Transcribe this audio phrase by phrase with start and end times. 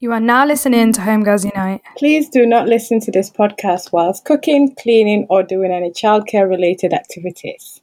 [0.00, 1.80] You are now listening to Homegirls Unite.
[1.96, 6.92] Please do not listen to this podcast whilst cooking, cleaning, or doing any childcare related
[6.92, 7.80] activities.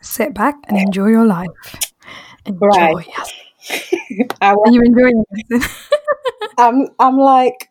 [0.00, 1.50] Sit back and enjoy your life.
[2.46, 2.66] Enjoy.
[2.66, 3.06] Right.
[4.40, 5.90] Are you enjoying this?
[6.58, 7.68] I'm I'm like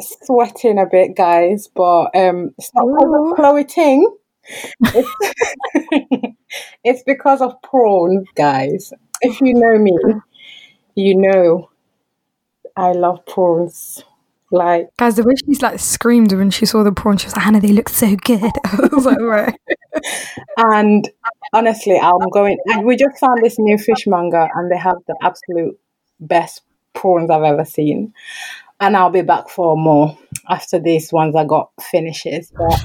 [0.00, 4.16] sweating a bit, guys, but um, it's not because of Chloe Ting.
[4.80, 6.34] It's,
[6.84, 8.92] it's because of prawns, guys.
[9.20, 9.96] If you know me,
[10.96, 11.70] you know
[12.78, 14.04] I love prawns.
[14.50, 17.44] Like Guys, the way she's like screamed when she saw the prawn, she was like,
[17.44, 18.50] Hannah, they look so good.
[18.64, 19.54] I was like, right.
[20.56, 21.08] And
[21.52, 22.58] honestly, I'm going.
[22.82, 25.78] We just found this new fishmonger, and they have the absolute
[26.20, 26.62] best
[26.94, 28.12] prawns I've ever seen.
[28.80, 30.16] And I'll be back for more
[30.48, 32.52] after this ones I got finishes.
[32.56, 32.84] But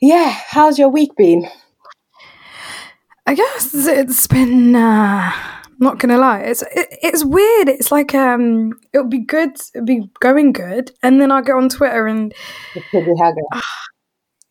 [0.00, 1.48] yeah, how's your week been?
[3.26, 5.32] I guess it's been uh
[5.78, 7.68] not gonna lie, it's it, it's weird.
[7.68, 11.68] It's like um it'll be good, it'll be going good, and then I go on
[11.68, 12.34] Twitter and
[12.90, 13.12] pretty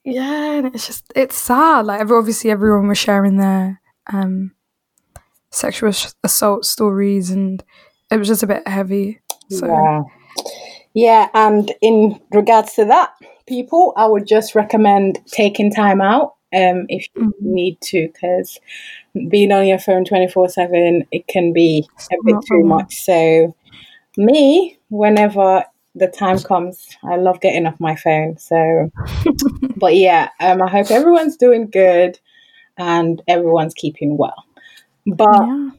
[0.03, 1.85] yeah, and it's just it's sad.
[1.85, 4.51] Like obviously everyone was sharing their um
[5.51, 7.63] sexual ass- assault stories, and
[8.11, 9.21] it was just a bit heavy.
[9.49, 10.03] So Yeah.
[10.93, 13.11] Yeah, and in regards to that,
[13.47, 17.33] people, I would just recommend taking time out um, if you Mhm.
[17.41, 18.59] need to, because
[19.29, 22.67] being on your phone 24 7, it can be a bit too fun.
[22.67, 23.03] much.
[23.03, 23.55] So,
[24.17, 28.37] me, whenever the time comes, I love getting off my phone.
[28.37, 28.91] So,
[29.77, 32.19] but yeah, um, I hope everyone's doing good
[32.77, 34.45] and everyone's keeping well.
[35.07, 35.69] But, yeah.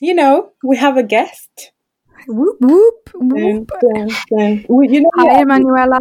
[0.00, 1.72] you know, we have a guest.
[2.26, 3.72] Whoop whoop Dun, whoop.
[3.80, 4.64] dun, dun.
[4.68, 5.98] Well, You know, Hi, Emanuela.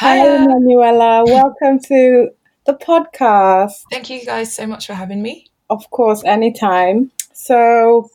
[0.00, 1.24] Hi, Emanuela.
[1.26, 2.30] Welcome to
[2.66, 3.82] the podcast.
[3.90, 5.46] Thank you guys so much for having me.
[5.70, 7.10] Of course, anytime.
[7.32, 8.10] So,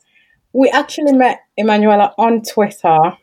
[0.52, 3.16] we actually met Emanuela on Twitter.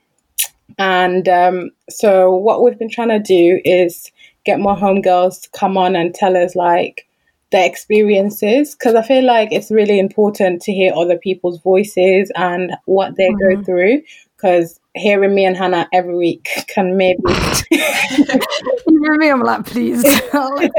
[0.77, 4.11] And um, so, what we've been trying to do is
[4.45, 7.07] get more homegirls to come on and tell us like
[7.51, 12.75] their experiences because I feel like it's really important to hear other people's voices and
[12.85, 13.65] what they go Mhm.
[13.65, 14.01] through.
[14.37, 17.21] Because hearing me and Hannah every week can maybe
[17.71, 19.29] You hear me?
[19.29, 20.03] I'm like, please.
[20.03, 20.71] Like,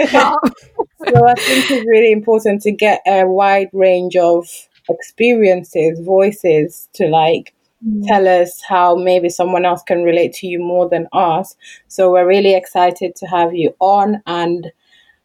[1.09, 4.49] so I think it's really important to get a wide range of
[4.89, 7.55] experiences, voices to like
[7.87, 8.07] mm.
[8.07, 11.57] tell us how maybe someone else can relate to you more than us.
[11.89, 14.73] So we're really excited to have you on and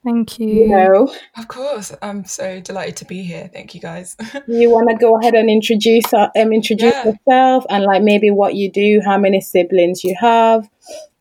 [0.03, 0.47] Thank you.
[0.47, 3.49] you know, Of course, I'm so delighted to be here.
[3.53, 4.15] Thank you guys.
[4.47, 7.05] you want to go ahead and introduce uh, um introduce Yeah.
[7.05, 10.69] yourself and like maybe what you do, how many siblings you have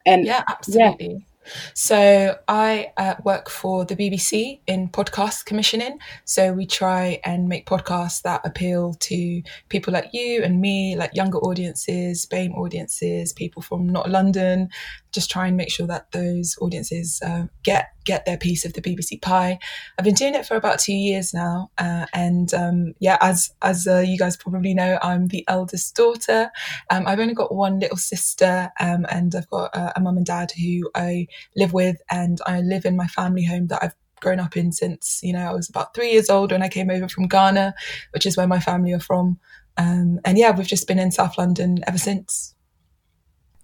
[0.04, 1.26] and yeah, absolutely.
[1.74, 5.98] So I uh, work for the BBC in podcast commissioning.
[6.24, 11.14] So we try and make podcasts that appeal to people like you and me, like
[11.14, 14.68] younger audiences, BAME audiences, people from not London.
[15.12, 18.82] Just try and make sure that those audiences uh, get get their piece of the
[18.82, 19.58] BBC pie.
[19.98, 23.86] I've been doing it for about two years now, uh, and um, yeah, as as
[23.86, 26.50] uh, you guys probably know, I'm the eldest daughter.
[26.90, 30.52] Um, I've only got one little sister, um, and I've got a mum and dad
[30.52, 34.56] who I live with, and I live in my family home that I've grown up
[34.56, 37.28] in since you know I was about three years old when I came over from
[37.28, 37.74] Ghana,
[38.12, 39.38] which is where my family are from.
[39.76, 42.54] Um, and yeah, we've just been in South London ever since.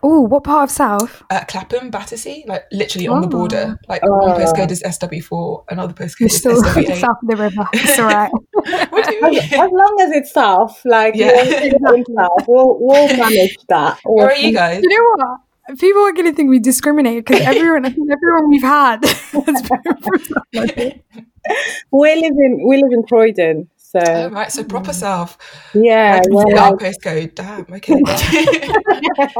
[0.02, 1.24] Oh, what part of South?
[1.28, 3.30] Uh, Clapham, Battersea, like literally on the Oh.
[3.30, 3.78] border.
[3.88, 4.18] Like Oh.
[4.28, 6.94] one postcode is SW4, another postcode You're is still SW8.
[7.00, 7.66] south of the river.
[7.72, 8.30] It's all right.
[8.90, 9.38] what do you mean?
[9.38, 11.32] as, as long as it's south, like Yeah.
[11.80, 13.98] we're in south, we'll, we'll manage that.
[14.04, 14.82] Where are you guys?
[14.84, 15.78] you know what?
[15.78, 19.32] People are going to think we discriminate because everyone, I think everyone we've had has
[19.32, 19.44] been
[20.00, 21.02] from South London.
[21.92, 25.38] We live in we live in Croydon, so Oh, right, so proper south.
[25.74, 27.34] yeah, I can our postcode.
[27.34, 27.94] Damn, okay.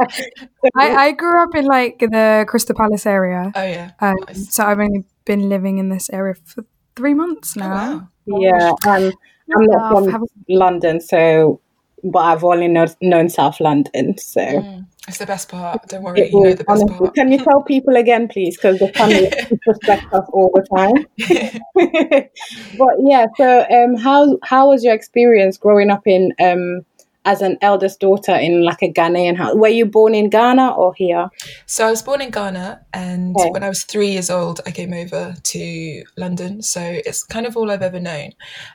[0.75, 3.51] I, I grew up in like the Crystal Palace area.
[3.55, 3.91] oh yeah.
[3.99, 4.53] Um, Nice.
[4.53, 6.65] So I've only been living in this area for
[6.95, 8.09] three months Oh, now.
[8.27, 8.39] wow.
[8.41, 9.11] yeah, um,
[9.55, 11.61] I'm not South, from London, so
[12.03, 14.41] but I've only know, known South London, so.
[14.41, 15.87] Mm, it's the best part.
[15.87, 16.95] Don't worry, It you know the best honestly.
[16.97, 17.15] part.
[17.15, 18.57] Can you tell people again, please?
[18.57, 21.05] Because the family disrespect us all the time.
[22.73, 26.85] but yeah, so um, how how was your experience growing up in um
[27.25, 29.55] as an eldest daughter in like a Ghanaian house?
[29.55, 31.29] Were you born in Ghana or here?
[31.67, 33.51] So I was born in Ghana, and Okay.
[33.51, 36.61] when I was three years old, I came over to London.
[36.61, 38.31] So it's kind of all I've ever known.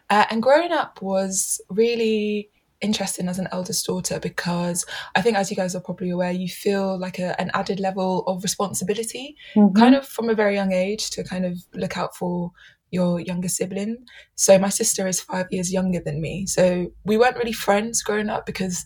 [0.08, 2.48] Uh, and growing up was really
[2.84, 4.84] interesting as an eldest daughter because
[5.16, 8.22] I think, as you guys are probably aware, you feel like a, an added level
[8.26, 9.76] of responsibility, Mm-hmm.
[9.76, 12.50] kind of from a very young age, to kind of look out for
[12.90, 13.96] your younger sibling.
[14.36, 16.46] So my sister is five years younger than me.
[16.46, 18.84] So we weren't really friends growing up because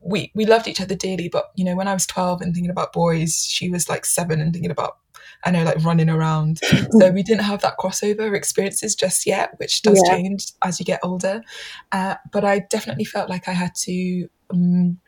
[0.00, 1.28] we we loved each other dearly.
[1.28, 4.40] But you know, when I was twelve and thinking about boys, she was like seven
[4.40, 4.98] and thinking about
[5.44, 6.60] I know, like running around.
[6.90, 10.16] so we didn't have that crossover experiences just yet, which does yeah.
[10.16, 11.42] change as you get older.
[11.90, 14.98] Uh, but I definitely felt like I had to um,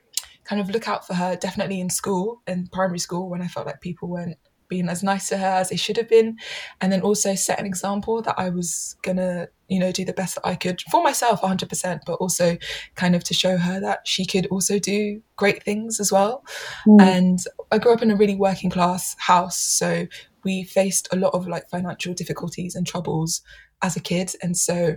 [0.45, 3.67] kind of look out for her, definitely in school, in primary school, when I felt
[3.67, 4.39] like people weren't
[4.69, 6.39] being as nice to her as they should have been.
[6.81, 10.35] And then also set an example that i was gonna you know do the best
[10.35, 12.57] that i could for myself 100% but also
[12.95, 16.45] kind of to show her that she could also do great things as well.
[16.87, 17.01] Mm.
[17.01, 17.39] and
[17.73, 20.07] i grew up in a really working class house so
[20.45, 23.43] we faced a lot of like financial difficulties and troubles
[23.83, 24.33] as a kid.
[24.43, 24.97] And so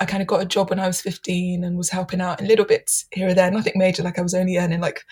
[0.00, 2.48] I kind of got a job when I was 15 and was helping out in
[2.48, 4.02] little bits here or there, nothing major.
[4.02, 5.04] Like I was only earning like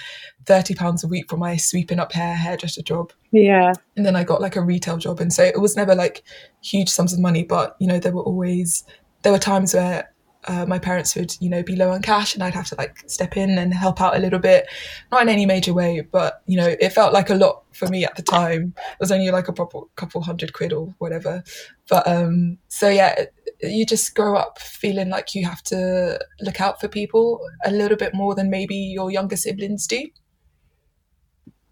[0.47, 3.13] 30 pounds a week for my sweeping up hair, hairdresser job.
[3.31, 3.75] Yeah.
[3.97, 5.21] And then I got like a retail job.
[5.21, 6.23] And so it was never like
[6.63, 8.83] huge sums of money, but you know, there were always,
[9.23, 10.11] there were times where
[10.47, 13.03] uh, my parents would, you know, be low on cash and I'd have to like
[13.07, 14.67] step in and help out a little bit.
[15.11, 18.05] Not in any major way, but, you know, it felt like a lot for me
[18.05, 18.75] at the time.
[18.77, 21.43] It was only like a proper couple hundred quid or whatever.
[21.89, 23.25] But um, so yeah,
[23.61, 27.97] you just grow up feeling like you have to look out for people a little
[27.97, 30.07] bit more than maybe your younger siblings do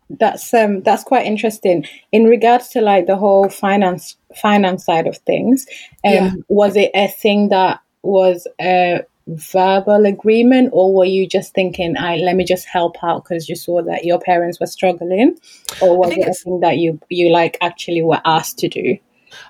[0.08, 5.18] that's um that's quite interesting in regards to like the whole finance finance side of
[5.18, 5.66] things
[6.04, 6.30] um yeah.
[6.48, 12.17] was it a thing that was a verbal agreement or were you just thinking i
[12.19, 15.37] let me just help out because you saw that your parents were struggling
[15.82, 18.97] or was it a thing that you you like actually were asked to do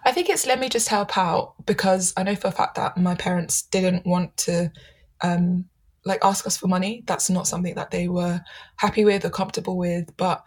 [0.04, 2.96] I think it's let me just help out because I know for a fact that
[2.96, 4.72] my parents didn't want to
[5.20, 5.66] um,
[6.04, 7.02] like ask us for money.
[7.06, 8.40] That's not something that they were
[8.76, 10.16] happy with or comfortable with.
[10.16, 10.42] But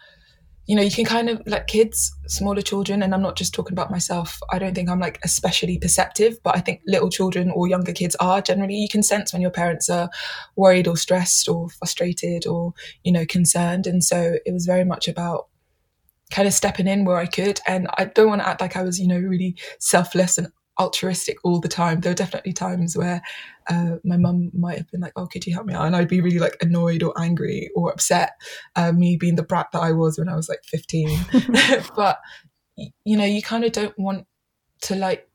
[0.69, 3.73] you know, you can kind of like kids, smaller children, and I'm not just talking
[3.73, 4.39] about myself.
[4.51, 8.15] I don't think I'm like especially perceptive, but I think little children or younger kids
[8.19, 8.75] are generally.
[8.75, 10.11] You can sense when your parents are
[10.55, 15.07] worried or stressed or frustrated or you know concerned, and so it was very much
[15.07, 15.47] about
[16.29, 17.59] kind of stepping in where I could.
[17.65, 20.49] And I don't want to act like I was, you know, really selfless and
[20.79, 21.99] altruistic all the time.
[21.99, 23.21] There were definitely times where
[23.69, 26.07] uh, my mum might have been like, "Oh, could you help me out?" And I'd
[26.07, 28.31] be really like annoyed or angry or upset.
[28.75, 31.19] Uh, me being the brat that I was when I was like fifteen,
[31.95, 32.19] but
[32.75, 34.25] you know, you kind of don't want
[34.83, 35.29] to like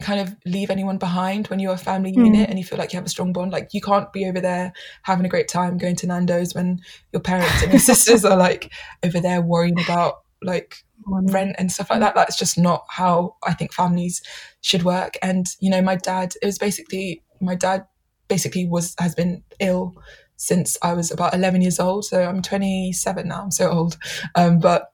[0.00, 2.24] kind of leave anyone behind when you're a family mm.
[2.24, 3.52] unit and you feel like you have a strong bond.
[3.52, 4.72] Like you can't be over there
[5.02, 6.80] having a great time going to Nando's when
[7.12, 8.72] your parents and your sisters are like
[9.04, 12.14] over there worrying about like rent and stuff like that.
[12.14, 14.22] That's just not how I think families
[14.60, 15.16] should work.
[15.22, 17.86] And you know, my dad, it was basically my dad
[18.28, 19.94] basically was has been ill
[20.36, 22.06] since I was about 11 years old.
[22.06, 23.42] So I'm 27 now.
[23.42, 23.98] I'm so old.
[24.34, 24.92] Um, but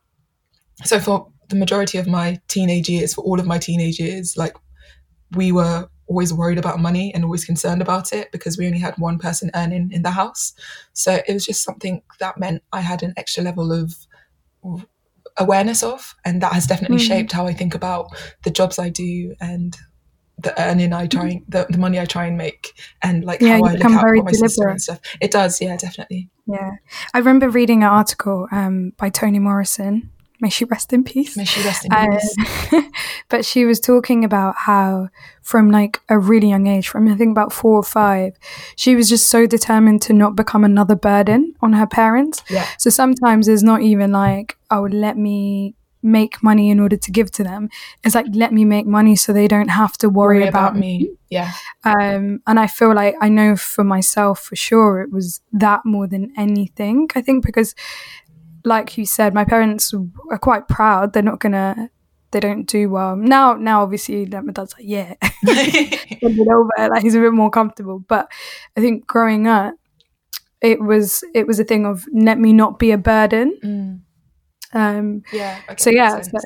[0.84, 4.56] so for the majority of my teenage years, for all of my teenage years, like
[5.32, 8.94] we were always worried about money and always concerned about it because we only had
[8.98, 10.52] one person earning in the house.
[10.92, 13.94] So it was just something that meant I had an extra level of
[15.38, 17.06] awareness of, and that has definitely mm-hmm.
[17.06, 18.08] shaped how I think about
[18.44, 19.76] the jobs I do and
[20.38, 21.50] the earning I try, mm-hmm.
[21.50, 22.72] the, the money I try and make,
[23.02, 25.00] and like yeah, how I look out for my sister and stuff.
[25.20, 26.28] It does, yeah, definitely.
[26.46, 26.72] Yeah,
[27.14, 30.10] I remember reading an article um, by Toni Morrison
[30.40, 31.36] May she rest in peace.
[31.36, 32.72] May she rest in peace.
[32.72, 32.82] Uh,
[33.28, 35.08] but she was talking about how,
[35.42, 38.36] from like a really young age, from I think about four or five,
[38.76, 42.42] she was just so determined to not become another burden on her parents.
[42.50, 42.66] Yeah.
[42.78, 45.75] So sometimes it's not even like, oh, let me
[46.06, 47.68] make money in order to give to them.
[48.04, 50.78] It's like, let me make money so they don't have to worry, worry about, about,
[50.78, 51.11] me.
[51.30, 51.52] Yeah.
[51.84, 56.06] Um, and I feel like I know for myself for sure it was that more
[56.06, 57.08] than anything.
[57.14, 57.75] I think because
[58.66, 61.12] like you said, my parents are quite proud.
[61.12, 61.88] They're not gonna.
[62.32, 63.54] They don't do well now.
[63.54, 65.14] Now, obviously, like, my dad's like, yeah,
[66.25, 66.88] over.
[66.90, 68.00] Like he's a bit more comfortable.
[68.00, 68.30] But
[68.76, 69.75] I think growing up,
[70.61, 73.56] it was it was a thing of let me not be a burden.
[73.64, 74.00] Mm.
[74.73, 75.61] Um, yeah.
[75.78, 76.38] So yeah, so,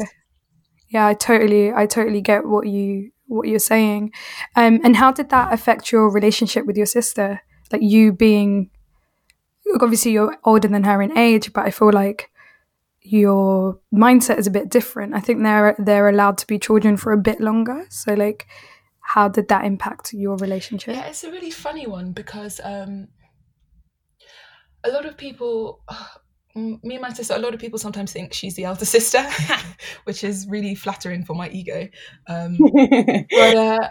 [0.91, 4.13] yeah, I totally, I totally get what you what you're saying.
[4.57, 7.41] Um, and how did that affect your relationship with your sister?
[7.73, 8.71] Like you being
[9.81, 12.31] obviously you're older than her in age, but I feel like
[13.03, 15.15] your mindset is a bit different.
[15.15, 17.87] I think they're they're allowed to be children for a bit longer.
[17.89, 18.47] So like
[19.01, 20.95] how did that impact your relationship?
[20.95, 23.09] Yeah, it's a really funny one because um
[24.85, 25.83] a lot of people
[26.55, 29.25] me and my sister, a lot of people sometimes think she's the elder sister,
[30.05, 31.89] which is really flattering for my ego.
[32.27, 33.89] Um, but uh,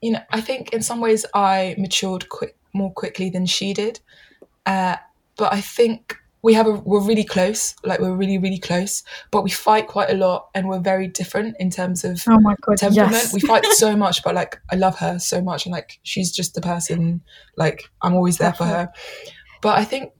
[0.00, 4.00] you know, I think in some ways I matured quick more quickly than she did.
[4.66, 4.96] Uh,
[5.36, 9.42] but I think we have a we're really close like we're really really close but
[9.42, 12.76] we fight quite a lot and we're very different in terms of oh my God,
[12.76, 13.34] temperament yes.
[13.34, 16.54] we fight so much but like i love her so much and like she's just
[16.54, 17.20] the person
[17.56, 18.88] like i'm always there for her
[19.60, 20.12] but i think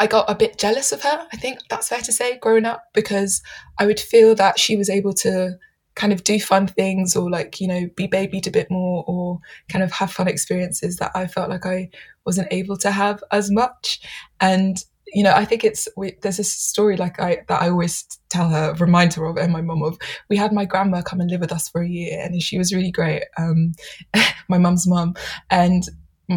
[0.00, 1.26] I got a bit jealous of her.
[1.32, 3.42] I think that's fair to say growing up because
[3.78, 5.56] I would feel that she was able to
[5.96, 9.38] kind of do fun things or like you know be babied a bit more or
[9.68, 11.90] kind of have fun experiences that I felt like I
[12.26, 14.00] wasn't able to have as much.
[14.40, 18.04] And you know I think it's we, there's this story like I that I always
[18.28, 19.98] tell her remind her of and my mum of.
[20.28, 22.74] We had my grandma come and live with us for a year and she was
[22.74, 23.72] really great um
[24.48, 25.14] my mum's mum
[25.50, 25.88] and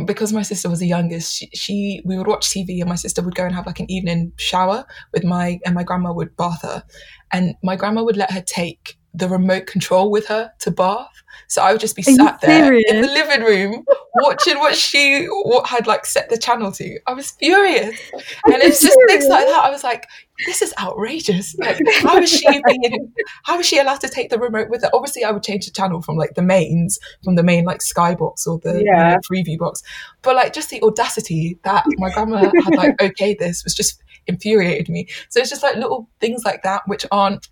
[0.06, 3.22] because my sister was the youngest, she, she, we would watch TV and my sister
[3.22, 6.62] would go and have like an evening shower with my and my grandma would bath
[6.64, 6.84] her,
[7.32, 11.10] and my grandma would let her take the remote control with her to bath.
[11.50, 12.84] So I would just be Are sat there serious?
[12.90, 17.00] in the living room watching what she what had like set the channel to.
[17.08, 19.56] I was furious, and you it's just things like serious?
[19.56, 19.64] that.
[19.64, 20.08] I was like,
[20.46, 21.56] this is outrageous.
[21.58, 23.14] Like, how is she being?
[23.44, 24.90] How is she allowed to take the remote with her?
[24.94, 28.46] Obviously, I would change the channel from like the mains, from the main like skybox
[28.46, 29.18] or the you know, Yeah.
[29.32, 29.84] preview box.
[30.24, 34.90] But like just the audacity that my grandma had like okay this was just infuriated
[34.90, 35.08] me.
[35.30, 37.48] So it's just like little things like that which aren't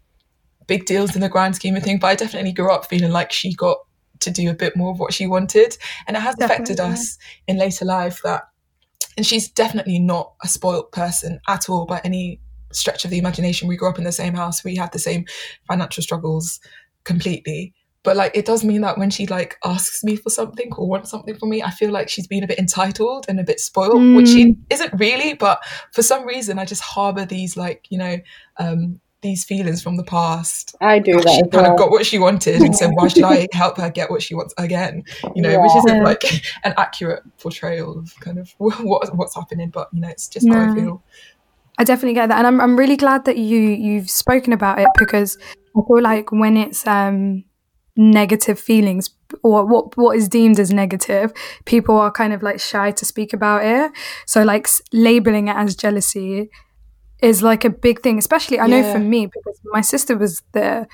[0.68, 2.00] big deals in the grand scheme of things.
[2.00, 3.78] But I definitely grew up feeling like she got
[4.22, 7.18] to do a bit more of what she wanted, and it has affected us
[7.48, 8.22] in later life.
[8.24, 8.44] That,
[9.18, 12.40] and she's definitely not a spoilt person at all by any
[12.72, 13.68] stretch of the imagination.
[13.68, 14.64] We grew up in the same house.
[14.64, 15.26] We had the same
[15.68, 16.60] financial struggles
[17.04, 17.74] completely.
[18.04, 21.10] But like it does mean that when she like asks me for something or wants
[21.10, 24.16] something from me, I feel like she's been a bit entitled and a bit spoiled,
[24.16, 25.34] which she isn't really.
[25.34, 25.60] But
[25.92, 28.18] for some reason, I just harbor these like you know
[28.58, 30.76] um, these feelings from the past.
[30.80, 31.72] I do She that as kind well.
[31.74, 34.36] of got what she wanted, and so why should I help her get what she
[34.36, 35.04] wants again?
[35.36, 36.24] You know, which isn't like
[36.64, 39.70] an accurate portrayal of kind of what what's happening.
[39.70, 41.04] But you know, it's just how I feel.
[41.78, 44.88] I definitely get that, and I'm I'm really glad that you you've spoken about it
[44.98, 45.38] because
[45.76, 47.44] I feel like when it's um
[47.98, 49.10] negative feelings
[49.42, 51.34] or what what is deemed as negative,
[51.66, 53.92] people are kind of like shy to speak about it.
[54.28, 56.50] So like labeling it as jealousy
[57.26, 60.88] is like a big thing, especially I know for me because my sister was there.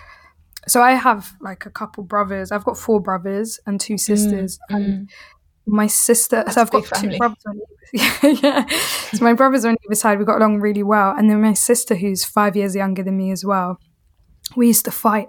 [0.68, 2.52] So I have like a couple brothers.
[2.52, 5.10] I've got four brothers and two sisters, and
[5.66, 6.38] my sister.
[6.44, 7.60] That's so I've got two brothers on
[7.94, 8.66] either yeah.
[9.14, 11.96] So my brothers on either side, we got along really well, and then my sister,
[11.96, 13.80] who's five years younger than me as well,
[14.56, 15.28] we used to fight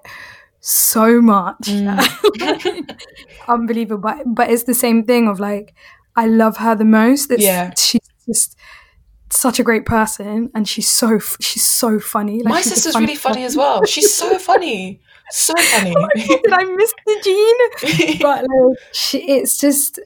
[0.60, 1.68] so much,
[3.48, 4.02] unbelievable.
[4.02, 5.74] But but it's the same thing of like,
[6.16, 7.30] I love her the most.
[7.30, 7.72] It's, Yeah.
[7.76, 8.56] she's just
[9.32, 12.42] such a great person, and she's so she's so funny.
[12.42, 13.84] Like, My sister's really funniest funny as well.
[13.86, 15.94] She's so funny, so funny.
[16.16, 18.18] Did I miss the gene?
[18.20, 19.98] but like, she, it's just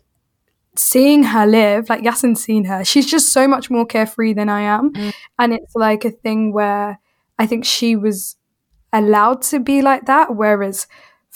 [0.78, 4.60] seeing her live like Yasin's seen her she's just so much more carefree than I
[4.60, 5.14] am Mm.
[5.38, 6.98] and it's like a thing where
[7.38, 8.36] I think she was
[8.92, 10.86] allowed to be like that whereas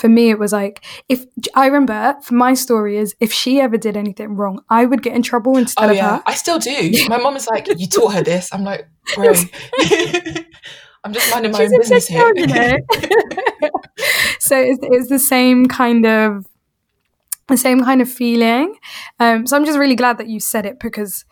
[0.00, 3.76] for me it was like if I remember for my story is if she ever
[3.76, 6.58] did anything wrong I would get in trouble instead Oh of yeah, her I still
[6.58, 6.92] do.
[7.08, 9.34] My mom is like, "You taught her this." I'm like, "Bro,
[11.04, 12.76] I'm just minding my She's own business here." you know?
[14.38, 16.46] so it's, it's the same kind of
[17.48, 18.76] the same kind of feeling.
[19.18, 21.24] Um, so I'm just really glad that you said it because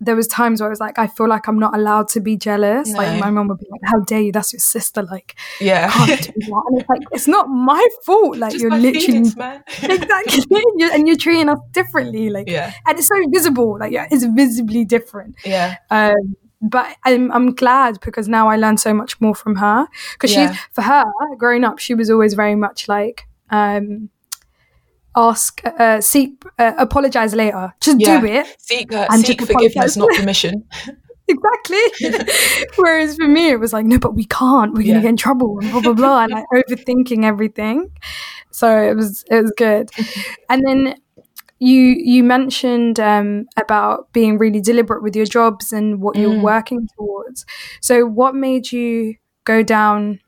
[0.00, 2.36] there was times where I was like, I feel like I'm not allowed to be
[2.36, 2.92] jealous.
[2.92, 4.32] Like my mom would be like, "How dare you?
[4.32, 6.62] That's your sister." Like, yeah, can't do that.
[6.68, 8.36] And it's like it's not my fault.
[8.38, 9.28] Like just you're literally feelings,
[9.82, 12.28] exactly, and you're treating us differently.
[12.30, 13.78] Like, yeah, and it's so visible.
[13.78, 15.36] Like, yeah, it's visibly different.
[15.44, 19.86] yeah, Um, but I'm I'm glad because now I learn so much more from her.
[20.14, 20.50] Because Yeah.
[20.52, 21.04] she's for her
[21.38, 24.10] growing up, she was always very much like um,
[25.16, 27.72] ask, uh, seek, uh, apologize later.
[27.80, 28.20] Just Yeah.
[28.20, 30.64] do it seek uh, And seek forgiveness, not permission.
[31.28, 31.78] exactly.
[32.76, 34.74] Whereas for me, it was like, no, but we can't.
[34.74, 34.94] We're Yeah.
[34.94, 37.90] gonna get in trouble and blah blah blah, and like overthinking everything.
[38.50, 39.90] So it was it was good.
[40.50, 40.96] And then
[41.60, 46.42] you you mentioned um, about being really deliberate with your jobs and what you're Mm.
[46.42, 47.46] working towards.
[47.80, 50.20] So what made you go down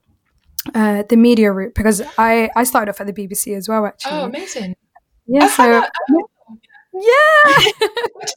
[0.74, 1.74] uh, the media route?
[1.74, 4.12] Because I I started off at the BBC as well, actually.
[4.18, 4.76] Oh, amazing!
[5.26, 5.40] yeah.
[5.44, 5.88] Oh, So Hannah,
[6.94, 7.70] yeah.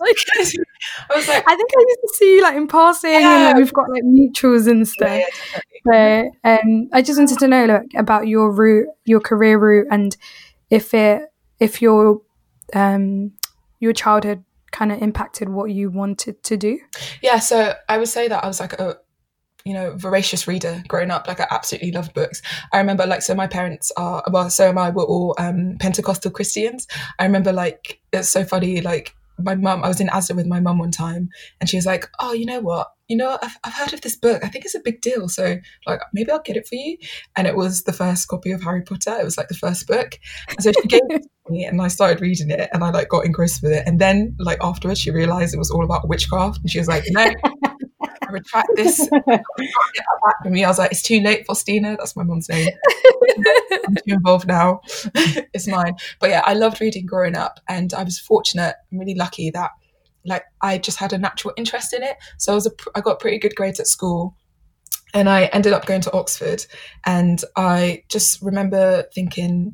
[0.02, 3.24] Like, I was like, I think I used to see you like in passing, and
[3.24, 3.54] Yeah.
[3.58, 5.10] we've got like mutuals and stuff.
[5.10, 5.62] yeah.
[5.92, 10.16] So, um, I just wanted to know like, about your route, your career route, and
[10.70, 11.24] if it,
[11.60, 12.22] if your,
[12.74, 13.32] um,
[13.80, 16.80] your childhood kind of impacted what you wanted to do.
[17.22, 18.98] Yeah, so I would say that I was like a
[19.66, 23.36] you know voracious reader growing up like i absolutely loved books i remember like so
[23.36, 26.88] my parents are well so am i we're all um pentecostal christians
[27.20, 29.14] i remember like it's so funny like
[29.44, 32.08] my mum, I was in Asda with my mum one time, and she was like,
[32.20, 32.88] "Oh, you know what?
[33.08, 34.44] You know, I've, I've heard of this book.
[34.44, 35.30] I think it's a big deal.
[35.30, 36.98] So, like, maybe I'll get it for you."
[37.36, 39.18] And it was the first copy of Harry Potter.
[39.20, 41.88] It was like the first book, and so she gave it to me, and I
[41.88, 43.84] started reading it, and I like got engrossed with it.
[43.86, 47.04] And then, like afterwards, she realized it was all about witchcraft, and she was like,
[47.10, 47.34] "No."
[48.30, 49.10] I retract this.
[49.28, 49.44] back
[50.44, 50.64] from me.
[50.64, 51.96] I was like, it's too late, Faustina.
[51.98, 52.70] That's my mom's name.
[53.88, 54.82] I'm too involved now.
[55.16, 55.96] it's mine.
[56.20, 59.72] But yeah, I loved reading growing up, and I was fortunate, I'm really lucky that
[60.26, 62.18] like I just had a natural interest in it.
[62.38, 64.36] So I was a, I got pretty good grades at school,
[65.14, 66.66] and I ended up going to Oxford,
[67.06, 69.74] and I just remember thinking.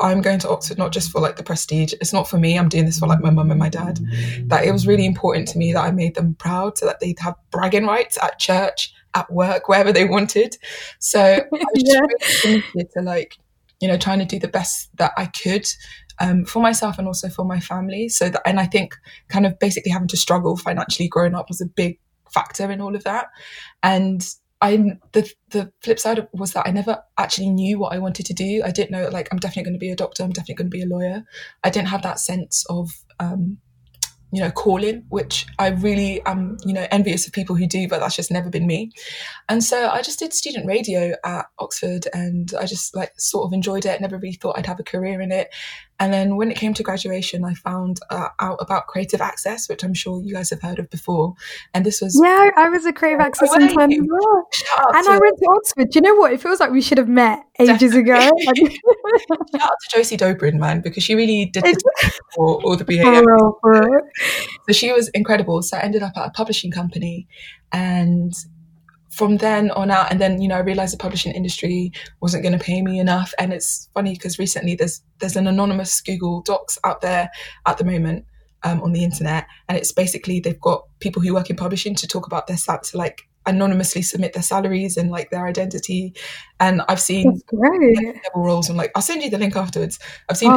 [0.00, 1.92] I'm going to Oxford not just for like the prestige.
[2.00, 2.58] It's not for me.
[2.58, 4.00] I'm doing this for like my mum and my dad.
[4.46, 7.18] That it was really important to me that I made them proud so that they'd
[7.20, 10.56] have bragging rights at church at work, wherever they wanted.
[10.98, 12.00] So I was yeah.
[12.00, 13.38] really committed to like,
[13.80, 15.66] you know, trying to do the best that I could
[16.20, 18.08] um, for myself and also for my family.
[18.08, 18.96] So that, and I think
[19.28, 21.98] kind of basically having to struggle financially growing up was a big
[22.32, 23.28] factor in all of that.
[23.82, 24.26] And
[24.64, 28.32] I'm the the flip side was that I never actually knew what I wanted to
[28.32, 28.62] do.
[28.64, 30.22] I didn't know like I'm definitely going to be a doctor.
[30.22, 31.22] I'm definitely going to be a lawyer.
[31.62, 32.90] I didn't have that sense of
[33.20, 33.58] um,
[34.34, 38.00] you know, calling, which I really am, you know, envious of people who do, but
[38.00, 38.90] that's just never been me.
[39.48, 43.52] And so I just did student radio at Oxford and I just like sort of
[43.52, 45.54] enjoyed it, never really thought I'd have a career in it.
[46.00, 49.84] And then when it came to graduation, I found uh, out about Creative Access, which
[49.84, 51.34] I'm sure you guys have heard of before.
[51.72, 55.46] And this was yeah, I was a Creative oh, Access intern and I went to
[55.50, 55.90] Oxford.
[55.90, 56.32] Do you know what?
[56.32, 58.00] It feels like we should have met ages definitely.
[58.00, 58.30] ago.
[59.52, 61.64] Shout out to Josie Dobrin, man, because she really did
[62.34, 63.22] for all the BA.
[64.66, 65.62] So she was incredible.
[65.62, 67.28] So I ended up at a publishing company,
[67.72, 68.32] and
[69.14, 72.58] from then on out, and then you know, I realized the publishing industry wasn't going
[72.58, 73.32] to pay me enough.
[73.38, 77.30] And it's funny because recently there's there's an anonymous Google Docs out there
[77.66, 78.24] at the moment
[78.62, 82.08] um, on the internet, and it's basically they've got people who work in publishing to
[82.08, 86.14] talk about their to like anonymously submit their salaries and like their identity.
[86.60, 89.98] And I've seen level roles and like I'll send you the link afterwards.
[90.28, 90.56] I've seen oh,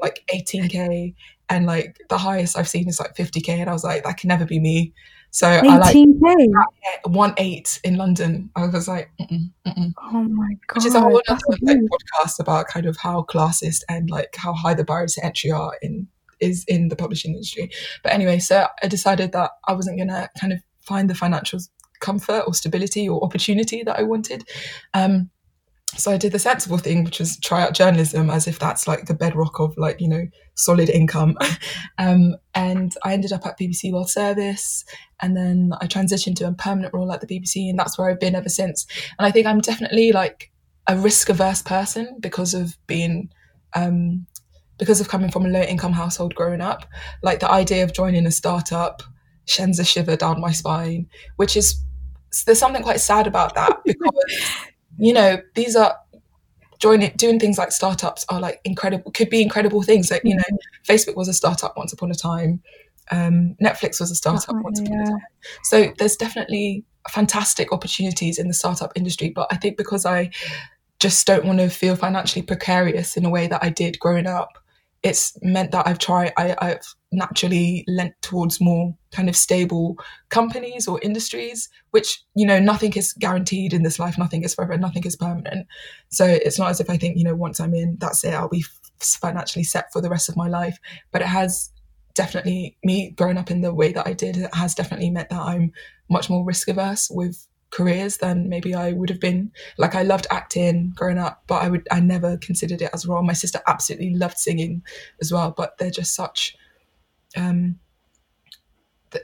[0.00, 1.14] like 18k
[1.50, 4.28] and like the highest I've seen is like 50k, and I was like, that can
[4.28, 4.94] never be me.
[5.30, 5.68] So 18K.
[5.68, 8.50] I like one eight in London.
[8.56, 9.92] I was like, mm-mm, mm-mm.
[10.12, 13.82] oh my god, which is a whole other like, podcast about kind of how classist
[13.88, 16.08] and like how high the barriers to entry are in
[16.40, 17.70] is in the publishing industry.
[18.02, 21.60] But anyway, so I decided that I wasn't gonna kind of find the financial
[22.00, 24.48] comfort or stability or opportunity that I wanted.
[24.94, 25.30] Um,
[25.96, 29.06] so I did the sensible thing, which was try out journalism as if that's like
[29.06, 31.36] the bedrock of like, you know, solid income.
[31.98, 34.84] um, and I ended up at BBC World Service
[35.20, 38.20] and then I transitioned to a permanent role at the BBC and that's where I've
[38.20, 38.86] been ever since.
[39.18, 40.52] And I think I'm definitely like
[40.86, 43.30] a risk averse person because of being,
[43.74, 44.26] um,
[44.78, 46.86] because of coming from a low income household growing up.
[47.22, 49.02] Like the idea of joining a startup
[49.46, 51.82] sends a shiver down my spine, which is,
[52.46, 54.12] there's something quite sad about that because
[55.00, 55.96] you know, these are
[56.80, 60.42] joining doing things like startups are like incredible could be incredible things like you know
[60.42, 60.92] mm-hmm.
[60.92, 62.60] facebook was a startup once upon a time
[63.12, 64.86] um, netflix was a startup oh, once yeah.
[64.86, 65.20] upon a time
[65.62, 70.30] so there's definitely fantastic opportunities in the startup industry but i think because i
[70.98, 74.58] just don't want to feel financially precarious in a way that i did growing up
[75.02, 79.96] it's meant that I've tried, I, I've naturally lent towards more kind of stable
[80.28, 84.76] companies or industries, which, you know, nothing is guaranteed in this life, nothing is forever,
[84.76, 85.66] nothing is permanent.
[86.10, 88.48] So it's not as if I think, you know, once I'm in, that's it, I'll
[88.48, 88.64] be
[88.98, 90.78] financially set for the rest of my life.
[91.12, 91.70] But it has
[92.14, 95.40] definitely, me growing up in the way that I did, it has definitely meant that
[95.40, 95.72] I'm
[96.10, 99.52] much more risk averse with careers than maybe I would have been.
[99.78, 103.08] Like I loved acting growing up, but I would I never considered it as a
[103.08, 103.22] role.
[103.22, 104.82] My sister absolutely loved singing
[105.20, 106.56] as well, but they're just such
[107.36, 107.78] um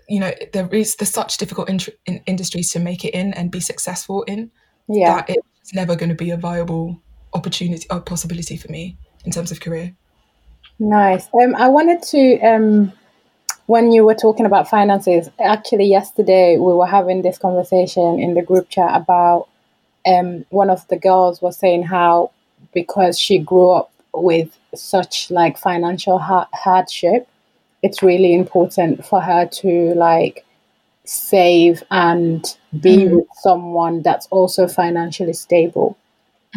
[0.08, 3.50] you know there is there's such difficult in, in industries to make it in and
[3.50, 4.50] be successful in
[4.88, 7.00] yeah that it's never going to be a viable
[7.34, 9.94] opportunity or possibility for me in terms of career
[10.78, 12.92] nice um i wanted to um
[13.66, 18.42] when you were talking about finances, actually yesterday we were having this conversation in the
[18.42, 19.48] group chat about
[20.06, 22.30] um, one of the girls was saying how
[22.72, 27.28] because she grew up with such like financial ha- hardship,
[27.82, 30.44] it's really important for her to like
[31.04, 33.16] save and be mm-hmm.
[33.16, 35.96] with someone that's also financially stable.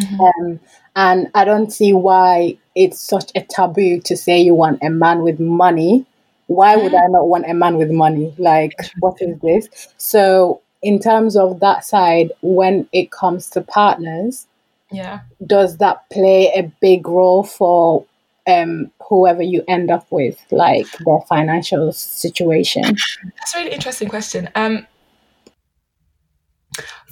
[0.00, 0.20] Mm-hmm.
[0.20, 0.60] Um,
[0.96, 5.22] and I don't see why it's such a taboo to say you want a man
[5.22, 6.06] with money
[6.50, 8.34] why would I not want a man with money?
[8.36, 9.68] Like, what is this?
[9.98, 14.48] So, in terms of that side, when it comes to partners,
[14.90, 18.04] yeah, does that play a big role for
[18.48, 22.82] um, whoever you end up with, like their financial situation?
[22.82, 24.48] That's a really interesting question.
[24.56, 24.88] Um,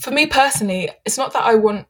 [0.01, 1.87] for me personally, it's not that I want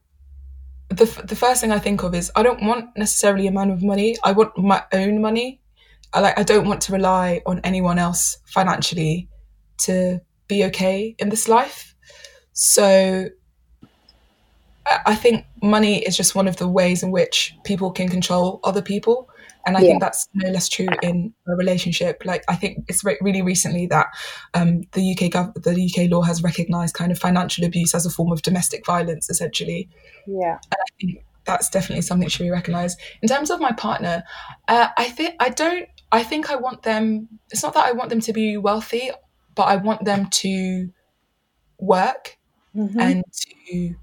[0.90, 3.82] the the first thing I think of is I don't want necessarily a man with
[3.82, 4.18] money.
[4.22, 5.60] I want my own money.
[6.12, 9.28] I like I don't want to rely on anyone else financially
[9.78, 11.94] to be okay in this life.
[12.52, 13.28] So
[15.06, 18.82] I think money is just one of the ways in which people can control other
[18.82, 19.28] people.
[19.66, 19.88] And I yeah.
[19.88, 22.22] think that's no less true in a relationship.
[22.24, 24.06] Like I think it's re- really recently that
[24.54, 28.10] um, the UK gov- the UK law has recognised kind of financial abuse as a
[28.10, 29.90] form of domestic violence, essentially.
[30.26, 32.98] Yeah, and I think that's definitely something that should be recognised.
[33.20, 34.22] In terms of my partner,
[34.68, 35.88] uh, I think I don't.
[36.10, 37.28] I think I want them.
[37.50, 39.10] It's not that I want them to be wealthy,
[39.54, 40.88] but I want them to
[41.78, 42.38] work
[42.74, 43.00] mm-hmm.
[43.00, 43.94] and to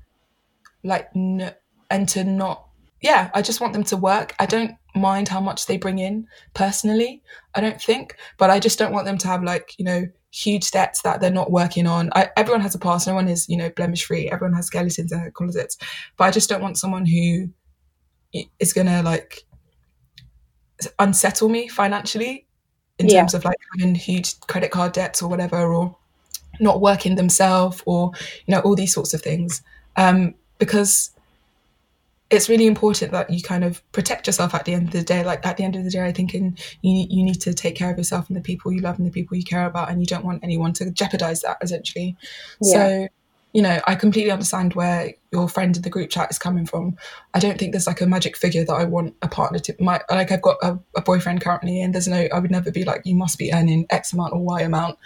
[0.84, 1.54] like n-
[1.90, 2.68] and to not
[3.02, 6.26] yeah i just want them to work i don't mind how much they bring in
[6.54, 7.22] personally
[7.54, 10.72] i don't think but i just don't want them to have like you know huge
[10.72, 13.58] debts that they're not working on I, everyone has a past no one is you
[13.58, 15.78] know blemish free everyone has skeletons in their closets
[16.18, 17.50] but i just don't want someone who
[18.60, 19.44] is gonna like
[21.00, 22.46] unsettle me financially
[23.00, 23.20] in yeah.
[23.20, 25.96] terms of like having huge credit card debts or whatever or
[26.60, 28.12] not working themselves or
[28.46, 29.62] you know all these sorts of things
[29.98, 31.12] um because
[32.32, 35.24] it's really important that you kind of protect yourself at the end of the day.
[35.24, 37.76] Like at the end of the day, I think in, you you need to take
[37.76, 40.00] care of yourself and the people you love and the people you care about, and
[40.00, 42.16] you don't want anyone to jeopardize that essentially.
[42.62, 42.74] Yeah.
[42.74, 43.08] So,
[43.56, 46.98] you know, I completely understand where your friend in the group chat is coming from.
[47.34, 49.76] I don't think there's like a magic figure that I want a partner to.
[49.80, 52.28] My like I've got a, a boyfriend currently, and there's no.
[52.34, 54.98] I would never be like you must be earning X amount or Y amount,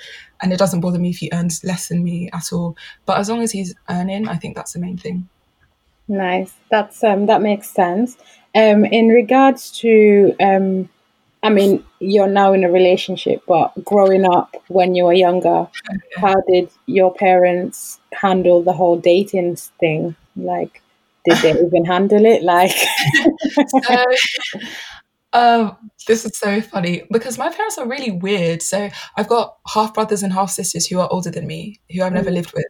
[0.42, 2.76] and it doesn't bother me if he earns less than me at all.
[3.06, 5.30] But as long as he's earning, I think that's the main thing.
[6.08, 6.52] Nice.
[6.72, 8.18] That's um that makes sense.
[8.56, 10.90] Um in regards to um
[11.42, 15.68] I mean you're now in a relationship but growing up when you were younger,
[16.18, 20.16] how did your parents handle the whole dating thing?
[20.36, 20.82] Like
[21.26, 22.76] did they even handle it like
[23.84, 24.06] so,
[25.34, 28.62] um, this is so funny because my parents are really weird.
[28.62, 32.14] So I've got half brothers and half sisters who are older than me, who I've
[32.14, 32.36] never mm.
[32.36, 32.66] lived with.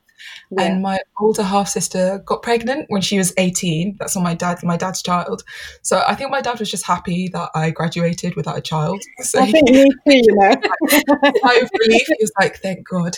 [0.51, 0.63] Yeah.
[0.63, 3.97] And my older half sister got pregnant when she was 18.
[3.99, 5.43] That's on my dad, my dad's child.
[5.81, 9.01] So I think my dad was just happy that I graduated without a child.
[9.21, 10.49] So I think me too, you know.
[10.51, 12.07] of relief.
[12.07, 13.17] He was like, thank God.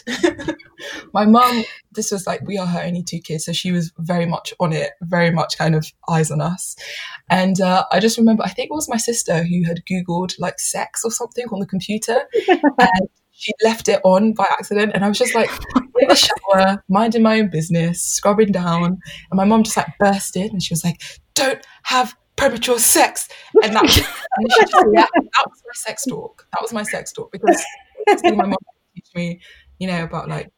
[1.14, 3.46] my mum, this was like, we are her only two kids.
[3.46, 6.76] So she was very much on it, very much kind of eyes on us.
[7.30, 10.60] And uh, I just remember, I think it was my sister who had Googled like
[10.60, 12.22] sex or something on the computer.
[12.48, 13.10] and
[13.42, 14.92] she left it on by accident.
[14.94, 15.50] And I was just like
[16.00, 18.84] in the shower, minding my own business, scrubbing down.
[18.86, 19.02] And
[19.34, 21.02] my mom just like burst in and she was like,
[21.34, 23.28] don't have premature sex.
[23.64, 26.48] And that, and just, that, that was my sex talk.
[26.54, 27.64] That was my sex talk because
[28.24, 28.56] my mom
[28.96, 29.42] teach me,
[29.80, 30.52] you know, about like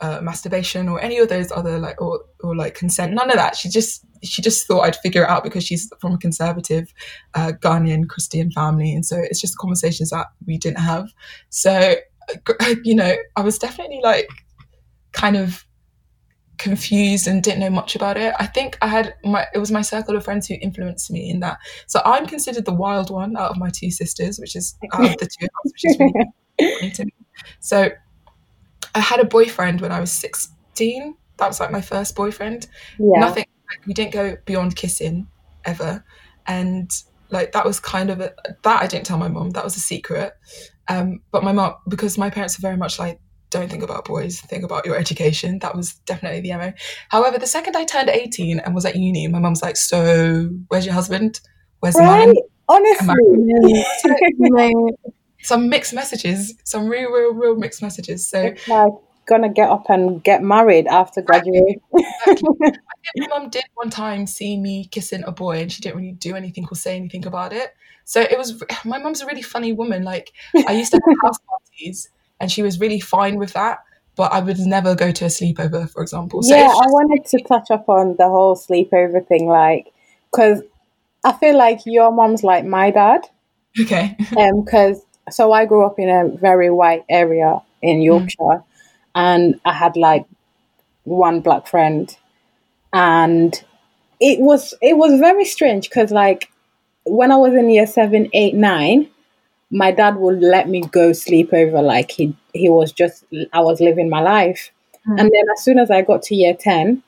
[0.00, 3.12] uh, masturbation or any of those other like or or like consent.
[3.12, 3.56] None of that.
[3.56, 6.92] She just she just thought I'd figure it out because she's from a conservative
[7.34, 11.08] uh, Ghanaian Christian family, and so it's just conversations that we didn't have.
[11.48, 11.94] So
[12.84, 14.28] you know, I was definitely like
[15.12, 15.64] kind of
[16.58, 18.34] confused and didn't know much about it.
[18.38, 21.40] I think I had my it was my circle of friends who influenced me in
[21.40, 21.58] that.
[21.86, 25.16] So I'm considered the wild one out of my two sisters, which is out of
[25.18, 27.12] the two of us, which is really to me.
[27.60, 27.90] So
[28.94, 31.16] I had a boyfriend when I was 16.
[31.38, 32.68] That was like my first boyfriend.
[32.98, 33.20] Yeah.
[33.20, 35.26] Nothing like, we didn't go beyond kissing
[35.64, 36.04] ever.
[36.46, 36.90] And
[37.30, 38.32] like that was kind of a,
[38.62, 39.50] that I didn't tell my mom.
[39.50, 40.34] That was a secret.
[40.88, 43.18] Um, but my mom, because my parents are very much like,
[43.50, 45.60] don't think about boys, think about your education.
[45.60, 46.72] That was definitely the MO.
[47.08, 50.84] However, the second I turned 18 and was at uni, my mom's like, so where's
[50.84, 51.40] your husband?
[51.80, 52.26] Where's right?
[52.26, 52.36] the man?
[52.68, 53.84] Honestly.
[55.44, 58.26] some mixed messages, some real, real, real mixed messages.
[58.26, 58.92] So it's like
[59.26, 61.80] gonna get up and get married after graduating.
[62.26, 62.48] Exactly.
[63.16, 66.34] my mom did one time see me kissing a boy, and she didn't really do
[66.34, 67.74] anything or say anything about it.
[68.04, 70.04] So it was my mom's a really funny woman.
[70.04, 70.32] Like
[70.66, 72.08] I used to have house parties,
[72.40, 73.80] and she was really fine with that.
[74.16, 76.42] But I would never go to a sleepover, for example.
[76.42, 79.92] So yeah, just- I wanted to touch up on the whole sleepover thing, like
[80.30, 80.62] because
[81.24, 83.22] I feel like your mom's like my dad.
[83.80, 84.16] Okay.
[84.38, 88.04] um, because so I grew up in a very white area in mm.
[88.04, 88.64] Yorkshire, mm.
[89.16, 90.26] and I had like
[91.02, 92.16] one black friend,
[92.92, 93.52] and
[94.20, 96.52] it was it was very strange because like
[97.04, 99.08] when I was in year seven, eight, nine,
[99.70, 103.80] my dad would let me go sleep over like he he was just I was
[103.80, 104.70] living my life.
[105.06, 105.20] Mm.
[105.20, 107.02] And then as soon as I got to year 10,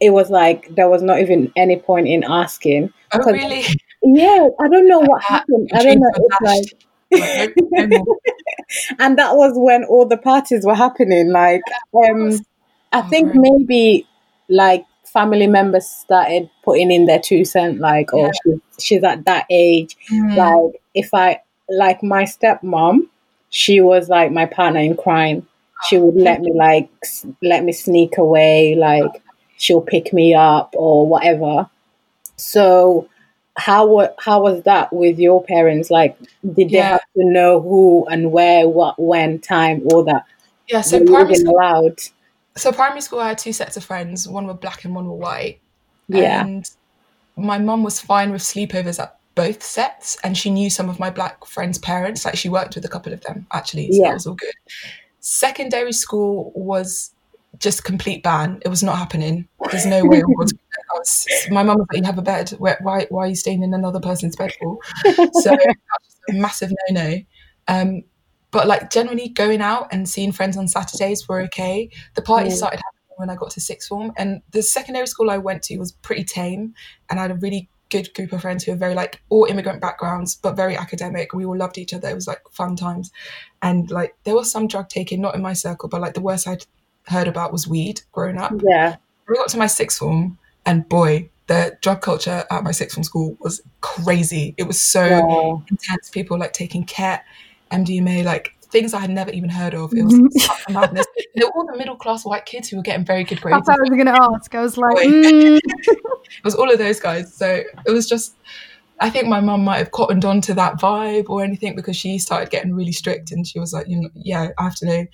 [0.00, 2.92] it was like there was not even any point in asking.
[3.12, 3.64] Oh, really?
[4.02, 5.70] Yeah, I don't know what happened.
[5.74, 6.10] I don't know.
[6.14, 6.78] It's like.
[8.98, 11.30] and that was when all the parties were happening.
[11.30, 11.60] Like,
[11.94, 12.40] um,
[12.90, 14.06] I think maybe
[14.48, 19.46] like family members started putting in their two cent, like, oh, she's, she's at that
[19.50, 19.96] age.
[20.10, 20.36] Mm.
[20.36, 23.08] Like, if I, like my stepmom,
[23.50, 25.46] she was like my partner in crime.
[25.88, 29.22] She would let me like s- let me sneak away, like
[29.56, 31.68] she'll pick me up or whatever.
[32.36, 33.08] So
[33.56, 35.90] how wa- how was that with your parents?
[35.90, 36.92] Like, did they Yeah.
[36.92, 40.24] have to know who and where, what, when, time, all that?
[40.68, 41.98] Yeah, so primary school, allowed?
[42.56, 44.28] So primary school, I had two sets of friends.
[44.28, 45.60] One were black and one were white.
[46.08, 46.68] Yeah, And
[47.36, 51.08] my mum was fine with sleepovers at both sets, and she knew some of my
[51.10, 52.24] black friends' parents.
[52.24, 54.08] Like she worked with a couple of them actually, so Yeah.
[54.08, 54.52] that was all good.
[55.20, 57.12] Secondary school was
[57.58, 58.60] just complete ban.
[58.64, 59.46] It was not happening.
[59.70, 60.22] There's no way.
[60.26, 60.52] was-
[61.50, 62.50] my mum was like, "You have a bed.
[62.58, 63.06] Where, why?
[63.08, 67.18] Why are you staying in another person's bed for?" So that was a massive no-no.
[67.68, 68.02] Um,
[68.52, 71.90] but like generally going out and seeing friends on Saturdays were okay.
[72.14, 72.58] The parties Mm.
[72.58, 75.78] started happening when I got to sixth form, and the secondary school I went to
[75.78, 76.74] was pretty tame,
[77.10, 79.80] and I had a really good group of friends who were very like all immigrant
[79.82, 81.34] backgrounds, but very academic.
[81.34, 82.08] We all loved each other.
[82.08, 83.10] It was like fun times,
[83.60, 86.46] and like there was some drug taking, not in my circle, but like the worst
[86.48, 86.64] I'd
[87.08, 88.52] heard about was weed growing up.
[88.62, 88.96] yeah,
[89.28, 93.04] We got to my sixth form, and boy, the drug culture at my sixth form
[93.04, 94.54] school was crazy.
[94.56, 95.62] It was so wow.
[95.70, 96.08] intense.
[96.10, 97.24] People like taking ket,
[97.72, 99.92] MDMA, like things I had never even heard of.
[99.94, 101.06] It was such a madness.
[101.36, 103.66] They were all the middle class white kids who were getting very good grades.
[103.66, 104.54] thought I was going to ask.
[104.54, 105.60] I was like, mm.
[106.38, 107.34] It was all of those guys.
[107.34, 108.34] So it was just,
[109.00, 112.18] I think my mum might have cottoned on to that vibe or anything because she
[112.18, 115.06] started getting really strict and she was like, you know, yeah, I have to know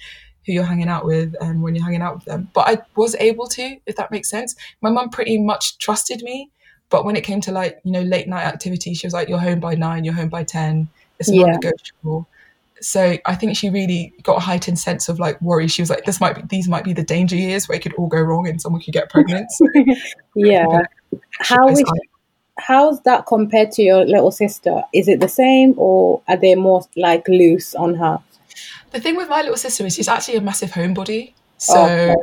[0.47, 2.49] who you're hanging out with and when you're hanging out with them.
[2.55, 4.55] But I was able to, if that makes sense.
[4.81, 6.51] My mum pretty much trusted me.
[6.91, 9.39] But when it came to like, you know, late night activity, she was like, you're
[9.39, 10.89] home by nine, you're home by 10.
[11.19, 11.43] It's Yeah.
[11.47, 12.27] non-negotiable.
[12.81, 15.69] So I think she really got a heightened sense of like worry.
[15.69, 17.95] She was like, this might be, these might be the danger years where it could
[17.95, 19.49] all go wrong and someone could get pregnant.
[20.35, 20.83] Yeah.
[21.41, 21.83] How is
[22.59, 24.83] how's that compared to your little sister?
[24.93, 28.21] Is it the same or are they more like loose on her?
[28.91, 31.35] The thing with my little sister is she's actually a massive homebody.
[31.57, 32.15] So Oh, Okay.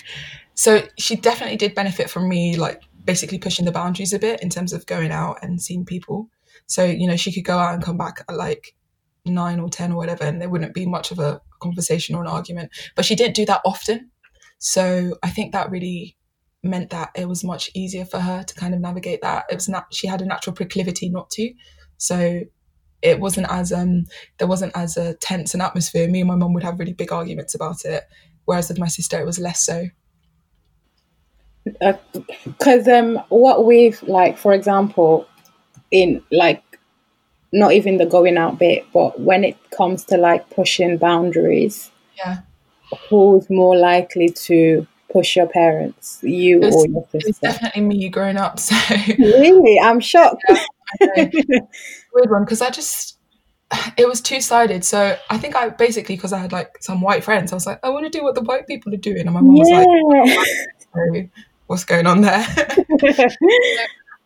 [0.54, 4.48] so she definitely did benefit from me like basically pushing the boundaries a bit in
[4.48, 6.28] terms of going out and seeing people.
[6.66, 8.74] So, you know, she could go out and come back at like
[9.24, 12.28] nine or ten or whatever, and there wouldn't be much of a conversation or an
[12.28, 12.70] argument.
[12.94, 14.10] But she didn't do that often.
[14.58, 16.16] So I think that really
[16.62, 19.44] meant that it was much easier for her to kind of navigate that.
[19.50, 21.52] It was not she had a natural proclivity not to.
[21.98, 22.40] So
[23.02, 24.06] it wasn't as um
[24.38, 26.08] there wasn't as a tense an atmosphere.
[26.08, 28.04] Me and my mum would have really big arguments about it.
[28.46, 29.86] Whereas with my sister it was less so.
[32.44, 35.26] because um what we've like for example
[35.90, 36.62] in like
[37.54, 42.38] not even the going out bit but when it comes to like pushing boundaries Yeah.
[43.08, 48.08] who's more likely to push your parents you It's- or your It's sister definitely me
[48.08, 48.58] growing up.
[48.66, 48.74] So
[49.18, 50.42] really i'm shocked
[51.00, 53.18] weird one because I just
[53.96, 54.84] it was two sided.
[54.84, 57.80] So I think I basically because I had like some white friends, I was like,
[57.82, 59.86] I want to do what the white people are doing, and my mum was like,
[60.94, 61.28] "Oh,
[61.66, 62.46] What's going on there?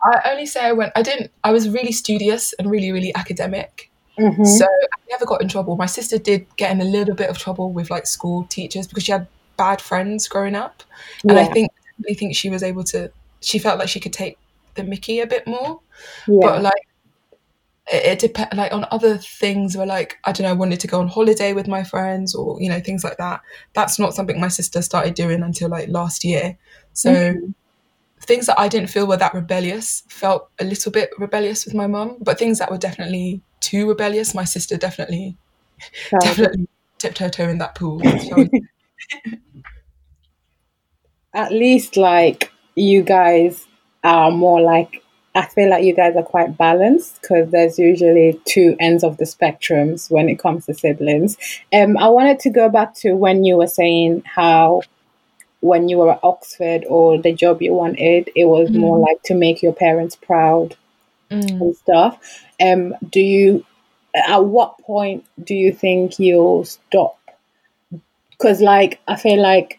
[0.03, 0.93] I only say I went.
[0.97, 1.31] I didn't.
[1.45, 3.91] I was really studious and really, really academic.
[4.19, 4.47] Mhm.
[4.47, 5.77] So I never got in trouble.
[5.77, 9.05] My sister did get in a little bit of trouble with like school teachers because
[9.05, 10.83] she had bad friends growing up,
[11.25, 11.71] and I think
[12.11, 13.11] I think she was able to.
[13.41, 14.37] She felt like she could take
[14.75, 15.81] the Mickey a bit more,
[16.29, 16.87] yeah but like
[17.91, 18.55] it, it depends.
[18.55, 21.53] Like on other things, where like I don't know, I wanted to go on holiday
[21.53, 23.41] with my friends or you know things like that.
[23.75, 26.57] That's not something my sister started doing until like last year.
[26.93, 27.55] So Mhm.
[28.21, 31.87] Things that I didn't feel were that rebellious felt a little bit rebellious with my
[31.87, 35.37] mum, but things that were definitely too rebellious, my sister definitely
[36.21, 38.01] definitely tipped her toe in that pool.
[38.01, 38.61] shall we say.
[41.35, 43.67] at least like you guys
[44.05, 45.03] are more like
[45.35, 49.25] I feel like you guys are quite balanced because there's usually two ends of the
[49.25, 51.37] spectrums when it comes to siblings.
[51.73, 54.83] Um, I wanted to go back to when you were saying how
[55.61, 59.03] when you were at Oxford or the job you wanted, it was more Mm.
[59.03, 60.77] like to make your parents proud
[61.31, 61.61] Mm.
[61.61, 62.45] and stuff.
[62.61, 63.65] Um, do you?
[64.15, 67.19] At what point do you think you'll stop?
[68.31, 69.79] Because, like, I feel like,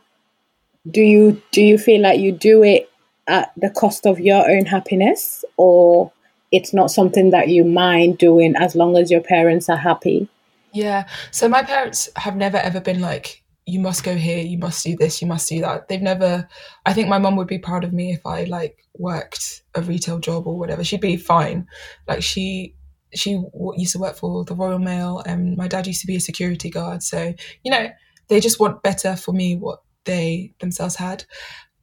[0.89, 2.89] do you do you feel like you do it
[3.27, 6.11] at the cost of your own happiness, or
[6.51, 10.27] it's not something that you mind doing as long as your parents are happy?
[10.73, 11.07] Yeah.
[11.31, 13.38] So my parents have never ever been like,
[13.69, 15.87] you must go here, you must do this, you must do that.
[15.87, 16.47] They've never.
[16.85, 20.19] I think my mum would be proud of me if I like worked a retail
[20.19, 20.83] job or whatever.
[20.83, 21.67] She'd be fine.
[22.07, 22.75] Like she
[23.13, 23.41] she
[23.77, 26.69] used to work for the Royal Mail, and my dad used to be a security
[26.69, 27.03] guard.
[27.03, 27.89] So you know,
[28.27, 31.25] they just want better for me what they themselves had.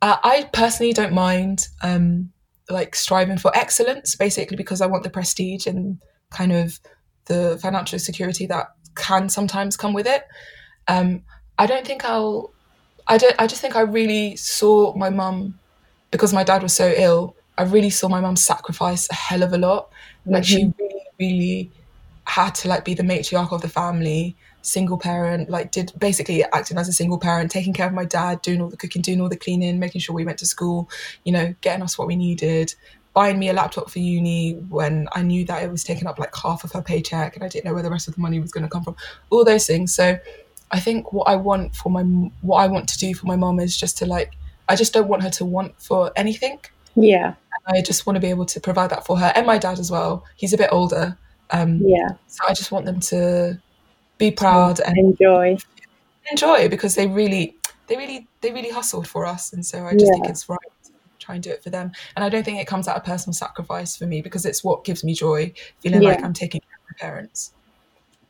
[0.03, 2.31] Uh, I personally don't mind um,
[2.69, 6.81] like striving for excellence, basically because I want the prestige and kind of
[7.27, 10.25] the financial security that can sometimes come with it.
[10.89, 11.23] Um,
[11.59, 12.51] I don't think I'll.
[13.07, 13.35] I don't.
[13.39, 15.59] I just think I really saw my mum
[16.11, 17.35] because my dad was so ill.
[17.59, 19.89] I really saw my mum sacrifice a hell of a lot.
[20.27, 20.71] Like mm-hmm.
[20.71, 21.71] she really, really
[22.27, 26.77] had to like be the matriarch of the family single parent, like did basically acting
[26.77, 29.29] as a single parent, taking care of my dad, doing all the cooking, doing all
[29.29, 30.91] the cleaning, making sure we went to school,
[31.25, 32.75] you know, getting us what we needed,
[33.15, 36.35] buying me a laptop for uni when I knew that it was taking up like
[36.35, 38.51] half of her paycheck and I didn't know where the rest of the money was
[38.51, 38.97] going to come from.
[39.31, 39.95] All those things.
[39.95, 40.19] So
[40.71, 42.03] I think what I want for my
[42.41, 44.33] what I want to do for my mom is just to like
[44.69, 46.59] I just don't want her to want for anything.
[46.95, 47.35] Yeah.
[47.69, 49.91] I just want to be able to provide that for her and my dad as
[49.91, 50.25] well.
[50.37, 51.19] He's a bit older.
[51.51, 52.11] Um, yeah.
[52.29, 53.61] So I just want them to
[54.19, 55.57] be proud and enjoy
[56.31, 60.07] enjoy because they really they really they really hustled for us and so i just
[60.07, 60.13] yeah.
[60.13, 62.67] think it's right to try and do it for them and i don't think it
[62.67, 66.11] comes out of personal sacrifice for me because it's what gives me joy feeling yeah.
[66.11, 67.53] like i'm taking care of my parents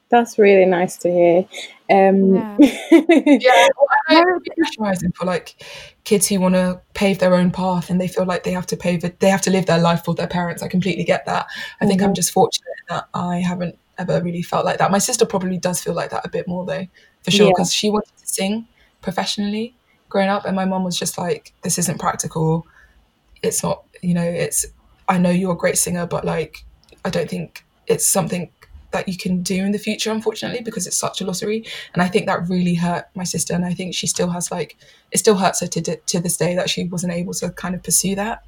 [0.08, 1.46] that's really nice to hear.
[1.88, 2.56] Um, yeah,
[2.90, 3.68] yeah
[4.08, 5.62] well, pressurizing for like
[6.04, 8.76] kids who want to pave their own path and they feel like they have to
[8.76, 10.62] pave it, they have to live their life for their parents.
[10.62, 11.46] I completely get that.
[11.80, 12.08] I think mm-hmm.
[12.08, 14.90] I'm just fortunate that I haven't ever really felt like that.
[14.90, 16.86] My sister probably does feel like that a bit more though,
[17.22, 17.76] for sure, because yeah.
[17.76, 18.66] she wanted to sing
[19.00, 19.74] professionally
[20.08, 22.66] growing up, and my mom was just like, "This isn't practical.
[23.42, 23.84] It's not.
[24.02, 24.66] You know, it's.
[25.08, 26.64] I know you're a great singer, but like,
[27.04, 28.50] I don't think it's something."
[28.96, 32.08] That you can do in the future unfortunately because it's such a lottery and i
[32.08, 34.76] think that really hurt my sister and i think she still has like
[35.12, 37.82] it still hurts her to, to this day that she wasn't able to kind of
[37.82, 38.42] pursue that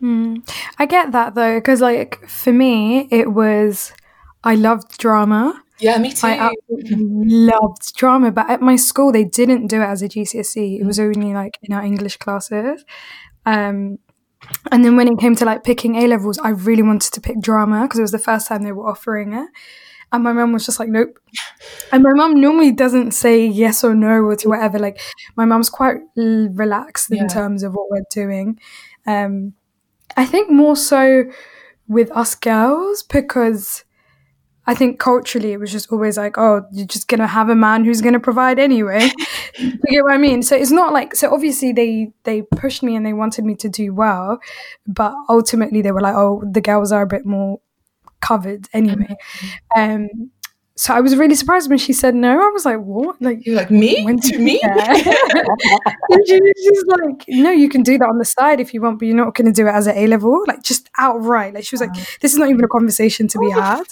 [0.00, 0.40] mm.
[0.78, 3.92] i get that though because like for me it was
[4.44, 5.62] I loved drama.
[5.78, 6.26] Yeah, me too.
[6.26, 10.80] I loved drama, but at my school they didn't do it as a GCSE.
[10.80, 12.84] It was only like in our English classes.
[13.44, 13.98] Um,
[14.70, 17.40] and then when it came to like picking A levels, I really wanted to pick
[17.40, 19.48] drama because it was the first time they were offering it.
[20.12, 21.18] And my mum was just like, nope.
[21.90, 24.78] And my mum normally doesn't say yes or no or to whatever.
[24.78, 25.00] Like,
[25.36, 28.60] my mum's quite relaxed in terms of what we're doing.
[29.06, 29.54] Um,
[30.14, 31.24] I think more so
[31.88, 33.84] with us girls because
[34.66, 37.84] I think culturally it was just always like, oh, you're just gonna have a man
[37.84, 39.10] who's gonna provide anyway.
[39.58, 40.42] you get what I mean?
[40.42, 43.68] So it's not like so obviously they they pushed me and they wanted me to
[43.68, 44.38] do well,
[44.86, 47.60] but ultimately they were like, oh, the girls are a bit more
[48.20, 49.16] covered anyway.
[49.74, 49.80] Mm-hmm.
[49.80, 50.30] Um
[50.74, 52.32] so I was really surprised when she said no.
[52.32, 54.58] I was like, "What?" Like you're like me when to me?
[54.64, 58.80] and she was just like, "No, you can do that on the side if you
[58.80, 61.54] want, but you're not going to do it as an A level." Like just outright.
[61.54, 63.84] Like she was like, "This is not even a conversation to be had."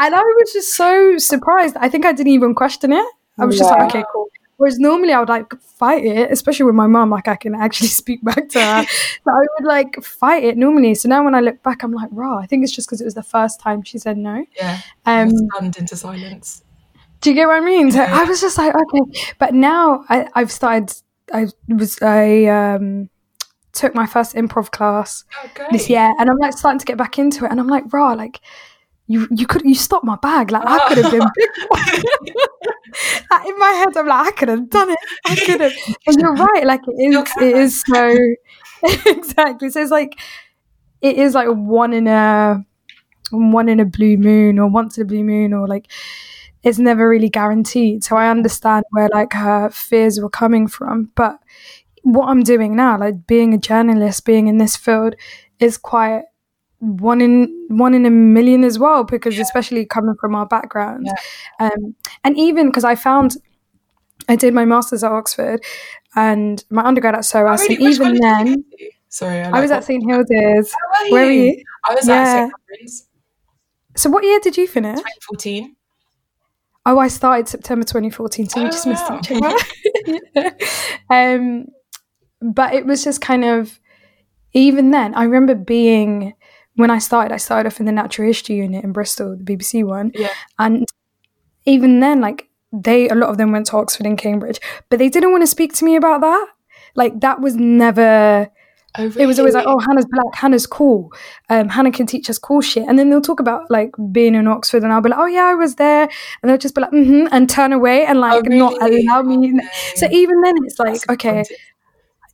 [0.00, 1.76] And I was just so surprised.
[1.78, 3.06] I think I didn't even question it.
[3.38, 4.28] I was just like, okay, cool.
[4.56, 7.88] Whereas normally I would like fight it, especially with my mom, like I can actually
[8.02, 8.84] speak back to her.
[9.24, 10.94] so I would like fight it normally.
[10.94, 12.38] So now when I look back, I'm like, raw.
[12.38, 14.44] I think it's just because it was the first time she said no.
[14.56, 14.80] Yeah.
[15.06, 16.62] Um, stunned into silence.
[17.20, 17.90] Do you get what I mean?
[17.90, 18.20] So yeah.
[18.20, 19.34] I was just like, okay.
[19.38, 20.94] But now I, I've started,
[21.32, 23.08] I was, I, um,
[23.72, 27.18] took my first improv class oh, this year and I'm like starting to get back
[27.18, 28.40] into it and I'm like raw like
[29.10, 31.22] you you could you stopped my bag like I could have been
[33.32, 33.42] ah.
[33.46, 34.98] in my head I'm like I could have done it.
[35.26, 35.72] I could have
[36.06, 38.16] and you're right like it is it is so
[39.10, 39.68] exactly.
[39.70, 40.18] So it's like
[41.00, 42.64] it is like one in a
[43.32, 45.90] one in a blue moon or once in a blue moon or like
[46.62, 48.04] it's never really guaranteed.
[48.04, 51.10] So I understand where like her fears were coming from.
[51.16, 51.38] But
[52.02, 55.16] what I'm doing now like being a journalist being in this field
[55.58, 56.22] is quite
[56.80, 59.42] one in one in a million as well because yeah.
[59.42, 61.68] especially coming from our background yeah.
[61.68, 63.36] um, and even because i found
[64.28, 65.62] i did my master's at oxford
[66.16, 67.74] and my undergrad at soas really?
[67.74, 68.64] and even then
[69.08, 72.48] sorry i, I was at st hilda's oh, where were you i was yeah.
[72.48, 73.08] at st
[73.96, 75.76] so what year did you finish 2014
[76.86, 79.20] oh i started september 2014 so oh, we just missed wow.
[79.22, 79.32] each
[80.34, 80.56] other
[81.10, 81.66] um
[82.40, 83.78] but it was just kind of
[84.54, 86.32] even then i remember being
[86.80, 89.84] when I started, I started off in the natural history unit in Bristol, the BBC
[89.84, 90.12] one.
[90.14, 90.32] Yeah.
[90.58, 90.86] And
[91.66, 95.08] even then, like they, a lot of them went to Oxford and Cambridge, but they
[95.08, 96.46] didn't want to speak to me about that.
[96.94, 98.50] Like that was never
[98.98, 99.22] Oh, really?
[99.22, 101.12] It was always like, oh, Hannah's black, Hannah's cool,
[101.48, 102.88] um, Hannah can teach us cool shit.
[102.88, 105.44] And then they'll talk about like being in Oxford, and I'll be like, oh yeah,
[105.44, 106.08] I was there,
[106.42, 109.60] and they'll just be like, mm-hmm, and turn away and like Oh, not allow me.
[109.94, 111.44] So even then, it's like, That's okay.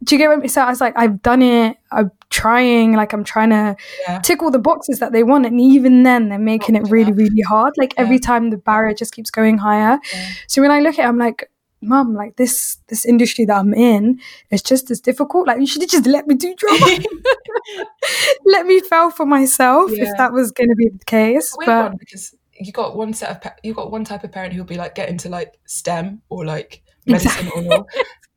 [0.05, 0.49] Do you get what I mean?
[0.49, 3.77] So I was like, I've done it, I'm trying, like I'm trying to
[4.07, 4.19] Yeah.
[4.21, 7.41] tick all the boxes that they want, and even then, they're making it really, really
[7.43, 7.75] hard.
[7.77, 8.03] Like Yeah.
[8.03, 9.99] every time the barrier just keeps going higher.
[10.13, 10.29] Yeah.
[10.49, 11.51] So when I look at it, I'm like,
[11.83, 14.19] Mum, like this this industry that I'm in
[14.51, 15.47] is just as difficult.
[15.47, 16.87] Like you should have just let me do drama.
[18.47, 21.55] let me fail for myself if that was going to be the case.
[21.65, 24.65] But because you got one set of pa- you got one type of parent who'll
[24.65, 27.85] be like get into like STEM or like medicine or law.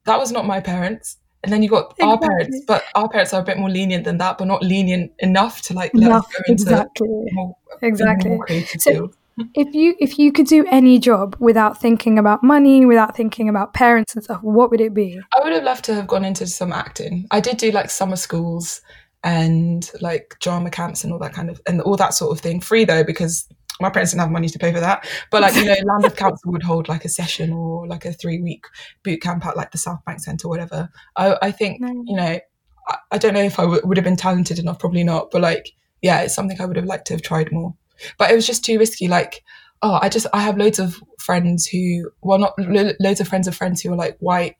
[0.06, 1.18] That was not my parents.
[1.44, 4.18] And then you've got our parents, but our parents are a bit more lenient than
[4.18, 8.30] that, but not lenient enough to like let us enough, go into exactly, more, exactly.
[8.32, 9.16] more creative So- field.
[9.56, 13.74] If you if you could do any job without thinking about money, without thinking about
[13.74, 15.18] parents and stuff, what would it be?
[15.34, 17.26] I would have loved to have gone into some acting.
[17.32, 18.82] I did do like summer schools
[19.24, 22.60] and like drama camps and all that kind of and all that sort of thing.
[22.60, 23.48] Free though because
[23.80, 25.08] my parents didn't have money to pay for that.
[25.32, 28.42] But like you know, Lambeth Council would hold like a session or like a three
[28.42, 28.66] week
[29.04, 30.90] boot camp at like the South Bank Centre or whatever.
[31.16, 32.04] I, I think No.
[32.06, 32.40] you know,
[32.88, 34.80] I, I don't know if I w- would have been talented enough.
[34.80, 35.32] Probably not.
[35.32, 35.72] But like
[36.02, 37.74] yeah, it's something I would have liked to have tried more.
[38.18, 39.08] But it was just too risky.
[39.08, 39.44] Like
[39.82, 43.48] oh, I just I have loads of friends who well not lo- loads of friends
[43.48, 44.56] of friends who are like white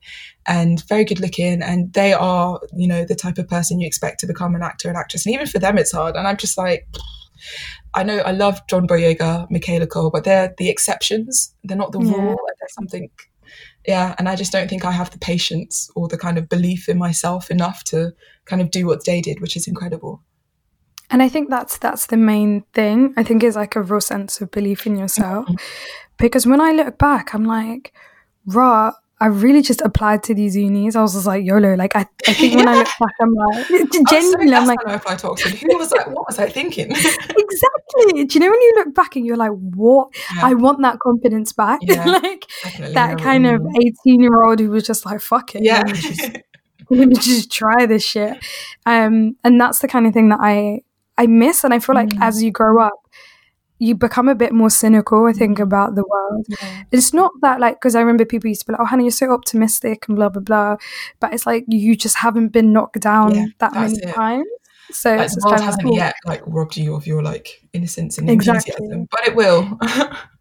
[0.46, 4.20] and very good looking and they are you know the type of person you expect
[4.20, 6.58] to become an actor and actress and even for them it's hard and i'm just
[6.58, 6.86] like
[7.96, 12.00] i know i love john boyega michaela coel but they're the exceptions they're not the
[12.00, 12.12] Yeah.
[12.14, 13.10] rule there's something
[13.88, 16.88] yeah and i just don't think i have the patience or the kind of belief
[16.90, 18.12] in myself enough to
[18.46, 20.22] kind of do what they did which is incredible
[21.12, 23.14] And I think that's that's the main thing.
[23.18, 25.46] I think is like a real sense of belief in yourself.
[25.48, 25.56] Mm-hmm.
[26.18, 27.94] Because when I look back, I'm like,
[28.46, 28.92] raw.
[29.22, 30.96] I really just applied to these unis.
[30.96, 31.76] I was just like YOLO.
[31.76, 33.68] Like I, I think when I look back, I'm like
[34.10, 35.28] genuinely, I'm I'm like when I applied to.
[35.28, 36.92] Who was like, what was I thinking?
[36.92, 38.26] exactly.
[38.26, 40.10] Do you know when you look back and you're like, what?
[40.36, 40.46] Yeah.
[40.48, 41.80] I want that confidence back.
[41.84, 42.06] Yeah.
[42.06, 42.46] like
[42.80, 43.62] that what kind you of
[44.06, 45.64] 18 year old who was just like, fuck it.
[45.64, 45.84] yeah.
[46.92, 48.44] Let me just, just try this shit.
[48.86, 50.82] Um, and that's the kind of thing that I
[51.18, 51.64] I miss.
[51.64, 52.22] And I feel like Mm.
[52.22, 52.94] as you grow up,
[53.80, 55.26] you become a bit more cynical.
[55.26, 55.64] I think mm.
[55.64, 56.46] about the world.
[56.50, 56.84] Yeah.
[56.92, 59.12] It's not that like because I remember people used to be like, "Oh, Hannah, you're
[59.12, 60.78] so optimistic" and blah blah blah.
[61.20, 64.14] But it's like you just haven't been knocked down Yeah, that many it.
[64.14, 64.46] times.
[64.92, 65.96] So like it's the world hasn't cool.
[65.96, 68.74] yet like robbed you of your like innocence and Exactly.
[68.74, 69.80] enthusiasm, but it will.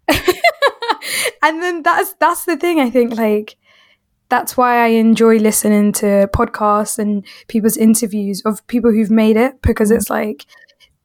[1.43, 3.57] and then that's that's the thing I think like
[4.31, 9.63] that's why I enjoy listening to podcasts and people's interviews of people who've made it
[9.63, 9.97] because mm.
[9.97, 10.47] it's like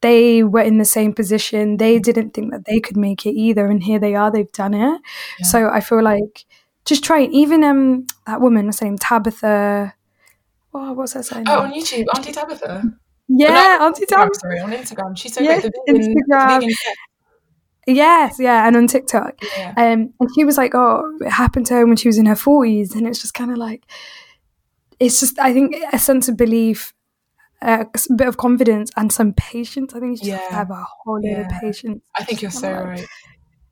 [0.04, 3.66] they were in the same position they didn't think that they could make it either
[3.66, 5.02] and here they are they've done it
[5.40, 5.46] Yeah.
[5.48, 6.46] so I feel like
[6.86, 9.94] just try it even um that woman what's her name Tabitha
[10.74, 12.84] oh what's her surname oh, on YouTube, Auntie Tabitha.
[13.30, 15.18] yeah No, Auntie Tabitha Sorry, on Instagram.
[15.18, 15.60] She's so Yeah.
[15.62, 16.60] The vegan, Instagram.
[16.62, 16.76] vegan
[17.86, 19.74] yes yeah and on TikTok yeah.
[19.76, 22.36] Um, and she was like, "Oh, it happened to her when she was in her
[22.48, 23.84] forties," and it's just kind of like,
[25.00, 26.94] it's just I think a sense of belief,
[27.64, 29.94] uh, a bit of confidence, and some patience.
[29.94, 32.04] I think you just have to have a whole lot of patience.
[32.18, 33.08] I think you're so like, right.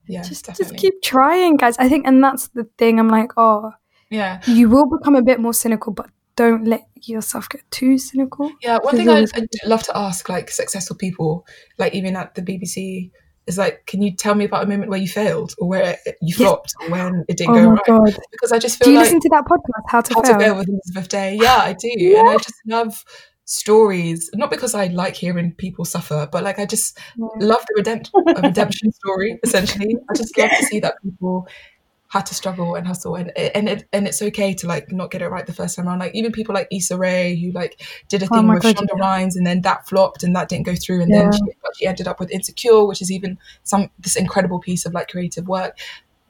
[0.08, 1.78] Yeah, Just, just keep trying, guys.
[1.78, 2.98] I think, and that's the thing.
[2.98, 3.72] I'm like, oh,
[4.10, 4.40] yeah.
[4.46, 8.50] you will become a bit more cynical, but don't let yourself get too cynical.
[8.62, 11.46] Yeah, one thing I, I'd love to ask, like successful people,
[11.78, 13.10] like even at the BBC,
[13.46, 16.34] is like, can you tell me about a moment where you failed or where you
[16.34, 17.86] flopped or when it didn't Oh go right?
[17.86, 18.16] god!
[18.30, 20.32] Because I just feel Do you like listen to that podcast, How to How Fail?
[20.32, 21.38] to Fail with Elizabeth Day.
[21.40, 23.04] Yeah, I do, and I just love
[23.52, 24.30] stories.
[24.34, 27.26] Not because I like hearing people suffer, but like I just Yeah.
[27.40, 29.38] love the redemption, redemption story.
[29.44, 31.46] Essentially, I just love to see that people
[32.08, 35.22] had to struggle and hustle, and and it, and it's okay to like not get
[35.22, 35.98] it right the first time around.
[35.98, 38.76] Like even people like Issa Rae, who like did a Oh thing my with God,
[38.76, 39.00] Shonda yeah.
[39.00, 41.22] Rhimes, and then that flopped, and that didn't go through, and Yeah.
[41.22, 44.94] then she, she ended up with Insecure, which is even some this incredible piece of
[44.94, 45.78] like creative work.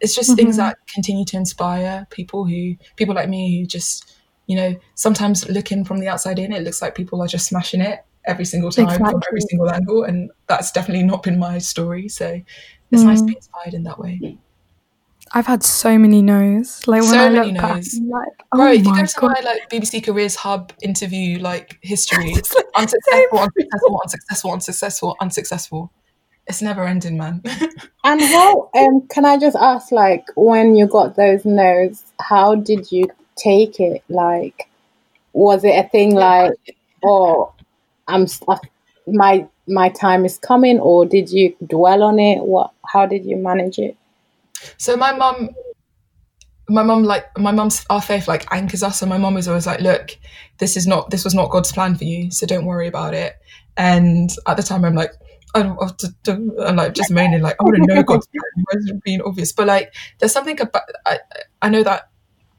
[0.00, 0.58] It's just things Mhm.
[0.58, 4.12] that continue to inspire people who people like me who just
[4.47, 7.80] you know sometimes looking from the outside in, it looks like people are just smashing
[7.80, 12.09] it every single time from every single angle, and that's definitely not been my story.
[12.09, 12.40] So
[12.90, 13.28] it's nice to Mm.
[13.28, 14.38] be inspired in that way.
[15.34, 16.86] I've had so many no's.
[16.86, 17.95] Like when So I many look back, no's.
[17.95, 19.28] I'm like, oh Bro, if you my go to god.
[19.32, 25.93] my like BBC Careers Hub interview like history, It's like- unsuccessful, unsuccessful, unsuccessful, unsuccessful, unsuccessful.
[26.47, 27.43] It's never ending, man.
[28.05, 32.90] And how um can I just ask like when you got those no's, how did
[32.93, 34.02] you take it?
[34.08, 34.68] Like
[35.32, 36.52] was it a thing like
[37.04, 37.52] oh
[38.08, 38.58] I'm uh,
[39.06, 42.42] my my time is coming or did you dwell on it?
[42.42, 43.96] What how did you manage it?
[44.76, 45.50] So my mum,
[46.68, 49.66] my mom like my mom's our faith like anchors us and my mom was always
[49.66, 50.16] like look
[50.58, 53.34] this is not this was not god's plan for you so don't worry about it
[53.76, 55.12] and at the time i'm like
[55.54, 59.52] I'm, I'm like just moaning like I want to know God's plan It being obvious
[59.52, 61.18] but like there's something about I,
[61.60, 62.08] I know that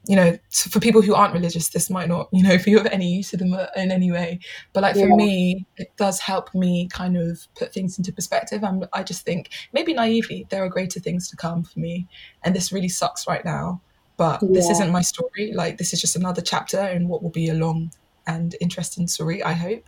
[0.06, 3.14] you know for people who aren't religious this might not you know be of any
[3.14, 4.38] use to them in any way.
[4.72, 8.62] But like for me it does help me kind of put things into perspective.
[8.64, 12.06] I'm, i just think maybe naively there are greater things to come for me.
[12.42, 13.80] And this really sucks right now.
[14.16, 14.50] But yeah.
[14.52, 15.52] this isn't my story.
[15.52, 17.90] Like this is just another chapter in what will be a long
[18.26, 19.84] and interesting story i hope.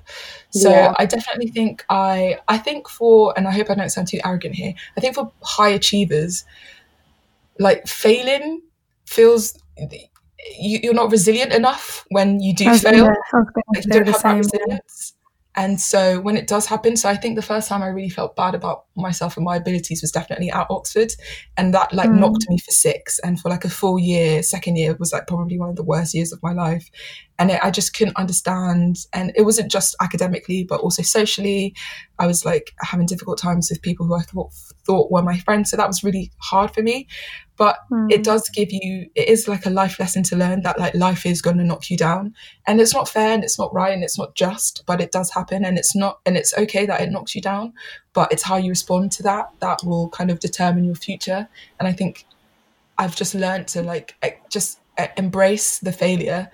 [0.50, 0.94] So yeah.
[0.98, 4.54] i definitely think i i think for and i hope i don't sound too arrogant
[4.54, 6.44] here i think for high achievers
[7.58, 8.60] like failing
[9.06, 9.58] feels
[10.58, 15.16] you, are not resilient enough when you do fail like, you don't have that resilience
[15.56, 18.36] and so when it does happen, so I think the first time I really felt
[18.36, 21.12] bad about myself and my abilities was definitely at Oxford.
[21.56, 22.18] And that like mm.
[22.18, 23.18] knocked me for six.
[23.20, 26.12] And for like a full year, second year was like probably one of the worst
[26.12, 26.90] years of my life.
[27.38, 28.98] And it, I just couldn't understand.
[29.12, 31.74] And it wasn't just academically, but also socially.
[32.18, 34.52] I was like having difficult times with people who I thought,
[34.86, 35.70] thought were my friends.
[35.70, 37.08] So that was really hard for me
[37.56, 38.10] but mm.
[38.10, 41.26] it does give you it is like a life lesson to learn that like life
[41.26, 42.34] is going to knock you down
[42.66, 45.32] and it's not fair and it's not right and it's not just but it does
[45.32, 47.72] happen and it's not and it's okay that it knocks you down
[48.12, 51.88] but it's how you respond to that that will kind of determine your future and
[51.88, 52.24] i think
[52.98, 54.14] i've just learned to like
[54.50, 54.80] just
[55.16, 56.50] embrace the failure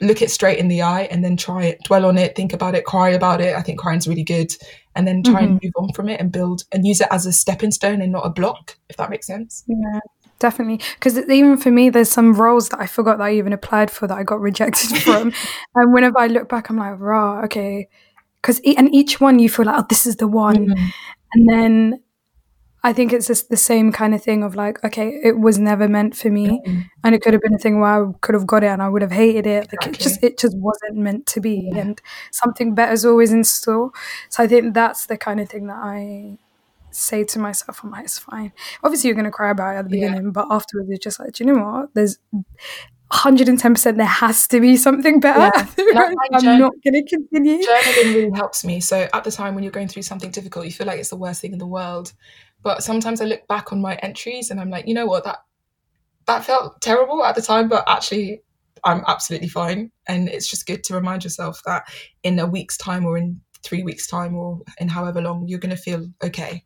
[0.00, 2.74] look it straight in the eye and then try it dwell on it think about
[2.74, 3.54] it cry about it.
[3.54, 4.52] I think crying's really good.
[4.94, 5.52] And then try mm-hmm.
[5.52, 8.10] and move on from it and build and use it as a stepping stone and
[8.10, 9.64] not a block if that makes sense.
[9.66, 10.00] Yeah
[10.38, 10.80] definitely.
[10.94, 14.06] Because even for me there's some roles that i forgot that i even applied for
[14.06, 15.32] that i got rejected from.
[15.74, 17.88] And whenever i look back i'm like raw okay.
[18.40, 20.68] Because e- and each one you feel like oh this is the one.
[20.68, 20.86] Mm-hmm.
[21.34, 22.02] and then
[22.82, 25.88] i think it's just the same kind of thing of like okay it was never
[25.88, 26.80] meant for me mm-hmm.
[27.04, 28.88] and it could have been a thing where i could have got it and i
[28.88, 29.92] would have hated it like exactly.
[29.92, 31.80] it just it just wasn't meant to be yeah.
[31.80, 33.90] and something better is always in store
[34.28, 36.38] so i think that's the kind of thing that i
[36.90, 38.52] say to myself, I'm like, it's fine.
[38.82, 40.30] Obviously, you're going to cry about it at the beginning, yeah.
[40.30, 41.94] but afterwards, you're just like, do you know what?
[41.94, 42.18] There's
[43.12, 45.50] 110% there has to be something better.
[45.78, 46.12] Yeah.
[46.32, 47.64] I'm journal- not going to continue.
[47.64, 48.80] Journaling really helps me.
[48.80, 51.16] So at the time when you're going through something difficult, you feel like it's the
[51.16, 52.12] worst thing in the world.
[52.62, 55.24] But sometimes I look back on my entries and I'm like, you know what?
[55.24, 55.38] That
[56.26, 58.42] that felt terrible at the time, but actually
[58.84, 59.90] I'm absolutely fine.
[60.06, 61.84] And it's just good to remind yourself that
[62.22, 65.74] in a week's time or in three weeks' time or in however long, you're going
[65.74, 66.64] to feel okay.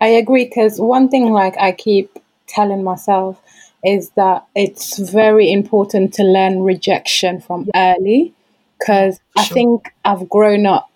[0.00, 3.40] I agree because one thing like I keep telling myself
[3.84, 8.34] is that it's very important to learn rejection from early
[8.78, 9.44] because sure.
[9.44, 10.90] I think I've grown up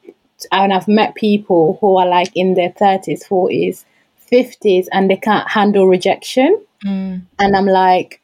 [0.53, 3.85] and I've met people who are like in their 30s, 40s,
[4.31, 6.61] 50s and they can't handle rejection.
[6.85, 7.23] Mm.
[7.39, 8.21] And I'm like,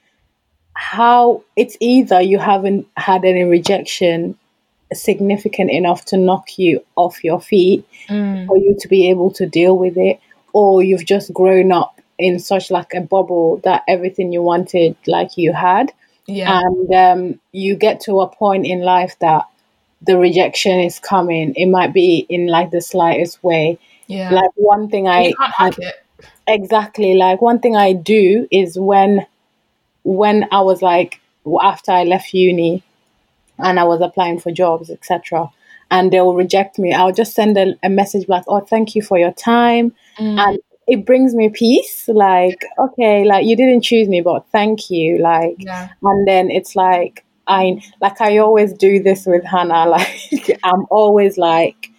[0.75, 4.39] how it's either you haven't had any rejection
[4.93, 8.47] significant enough to knock you off your feet mm.
[8.47, 10.21] for you to be able to deal with it,
[10.53, 15.37] or you've just grown up in such like a bubble that everything you wanted like
[15.37, 15.93] you had
[16.27, 16.61] yeah.
[16.61, 19.47] and um, you get to a point in life that
[20.05, 24.89] the rejection is coming it might be in like the slightest way yeah like one
[24.89, 25.73] thing i, I
[26.47, 29.27] exactly like one thing i do is when
[30.05, 31.21] when i was like
[31.61, 32.83] after i left uni
[33.59, 35.51] and i was applying for jobs etc
[35.93, 39.19] and they'll reject me, I'll just send a, a message like, "Oh, thank you for
[39.19, 40.39] your time," mm.
[40.39, 42.09] and it brings me peace.
[42.09, 45.19] Like, okay, like you didn't choose me, but thank you.
[45.19, 45.91] Like, yeah.
[46.03, 49.87] and then it's like I like I always do this with Hannah.
[49.87, 51.91] Like, I'm always like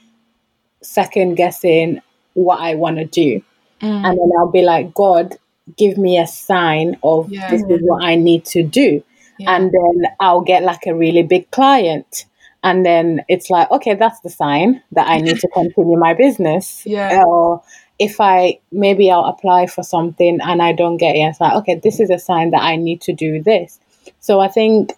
[0.82, 2.02] second guessing
[2.34, 3.42] what I want to do,
[3.82, 4.06] mm.
[4.06, 5.38] and then I'll be like, God,
[5.78, 7.50] give me a sign of yeah.
[7.50, 9.04] this is what I need to do.
[9.40, 9.56] Yeah.
[9.56, 12.26] And then I'll get like a really big client
[12.64, 16.84] and then it's like okay that's the sign that i need to continue my business
[16.86, 17.62] yeah or
[18.00, 21.76] if i maybe i'll apply for something and i don't get it it's like okay
[21.76, 23.80] this is a sign that i need to do this
[24.20, 24.94] so i think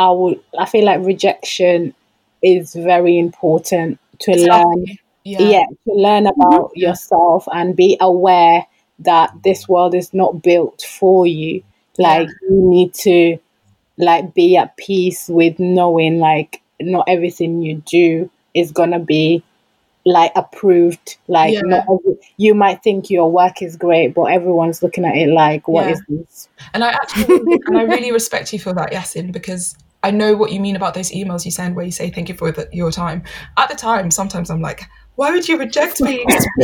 [0.00, 1.94] i would i feel like rejection
[2.42, 4.84] is very important to learn
[5.24, 5.40] yeah.
[5.40, 5.66] yeah.
[5.84, 6.40] to learn mm-hmm.
[6.40, 6.80] about mm-hmm.
[6.80, 8.66] yourself and be aware
[8.98, 11.62] that this world is not built for you
[11.98, 12.48] like yeah.
[12.48, 13.38] you need to
[13.98, 19.42] like be at peace with knowing like not everything you do is gonna be
[20.04, 21.16] like approved.
[21.28, 21.60] Like yeah.
[21.62, 25.68] not every, you might think your work is great, but everyone's looking at it like,
[25.68, 25.92] "What yeah.
[25.92, 30.10] is this?" And I actually and I really respect you for that, Yasin, because I
[30.10, 32.50] know what you mean about those emails you send where you say thank you for
[32.50, 33.22] the, your time.
[33.58, 34.82] At the time, sometimes I'm like,
[35.16, 36.24] why would you reject me?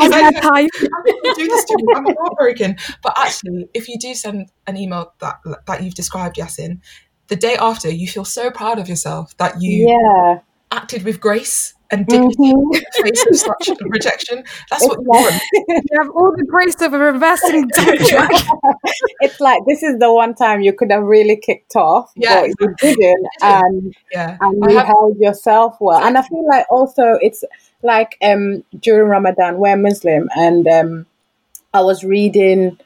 [0.00, 0.68] I've had time.
[1.24, 1.84] you do this to me.
[1.94, 2.76] I'm heartbroken.
[3.02, 6.80] But actually, if you do send an email that that you've described, Yasin,
[7.28, 10.40] the day after, you feel so proud of yourself that you Yeah.
[10.70, 12.74] acted with grace and dignity Mhm.
[12.74, 14.44] in the face of such rejection.
[14.70, 15.42] That's It's what you like- want.
[15.68, 18.30] You have all the grace of a reversing dump truck.
[19.20, 22.50] it's like this is the one time you could have really kicked off, Yeah, but
[22.60, 24.36] you didn't, and Yeah.
[24.40, 26.02] and you have- held yourself well.
[26.04, 27.42] And I feel like also it's
[27.82, 31.06] like um during Ramadan we're Muslim, and um
[31.72, 32.78] I was reading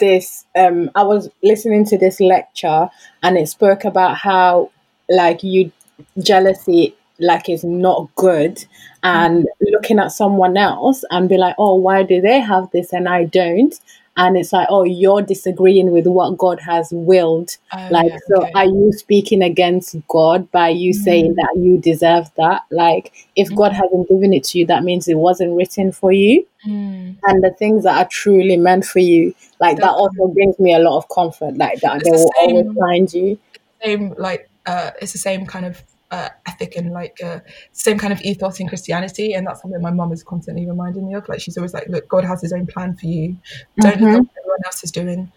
[0.00, 2.88] this um I was listening to this lecture,
[3.22, 4.70] and it spoke about how
[5.10, 5.72] like you
[6.18, 8.64] jealousy like is not good.
[9.02, 13.08] And looking at someone else and be like oh why do they have this and
[13.08, 13.78] i don't?
[14.16, 17.56] And it's like oh you're disagreeing with what god has willed.
[17.72, 18.52] Oh, like yeah, so okay.
[18.56, 22.62] are you speaking against god by you saying that you deserve that?
[22.72, 26.44] Like if god hasn't given it to you that means it wasn't written for you.
[26.66, 27.16] Mm.
[27.22, 30.80] and the things that are truly meant for you like that also brings me a
[30.80, 33.38] lot of comfort like that It's they the will same- always find you.
[33.84, 37.40] same like uh, it's the same kind of uh, ethic and like uh,
[37.72, 41.14] same kind of ethos in Christianity, and that's something my mum is constantly reminding me
[41.14, 41.28] of.
[41.28, 43.36] Like she's always like, "Look, God has His own plan for you.
[43.80, 45.32] Don't look at what everyone else is doing.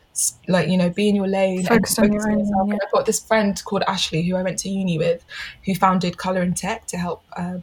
[0.48, 1.66] Like you know, be in your lane.
[1.66, 2.78] Focus on your own, yourself." yeah.
[2.84, 5.26] I've got this friend called Ashley who I went to uni with,
[5.66, 7.24] who founded Colorintech to help.
[7.36, 7.60] Uh,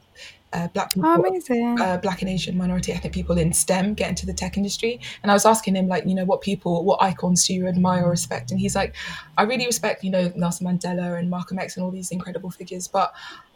[0.53, 4.27] uh, black people Oh, uh, black and Asian minority ethnic people in STEM get into
[4.27, 5.01] the tech industry.
[5.23, 8.05] And I was asking him, like, you know, what people, what icons do you admire
[8.05, 8.51] or respect?
[8.51, 8.95] And he's like,
[9.37, 12.89] I really respect, you know, Nelson Mandela and Malcolm X and all these incredible figures,
[12.89, 13.13] but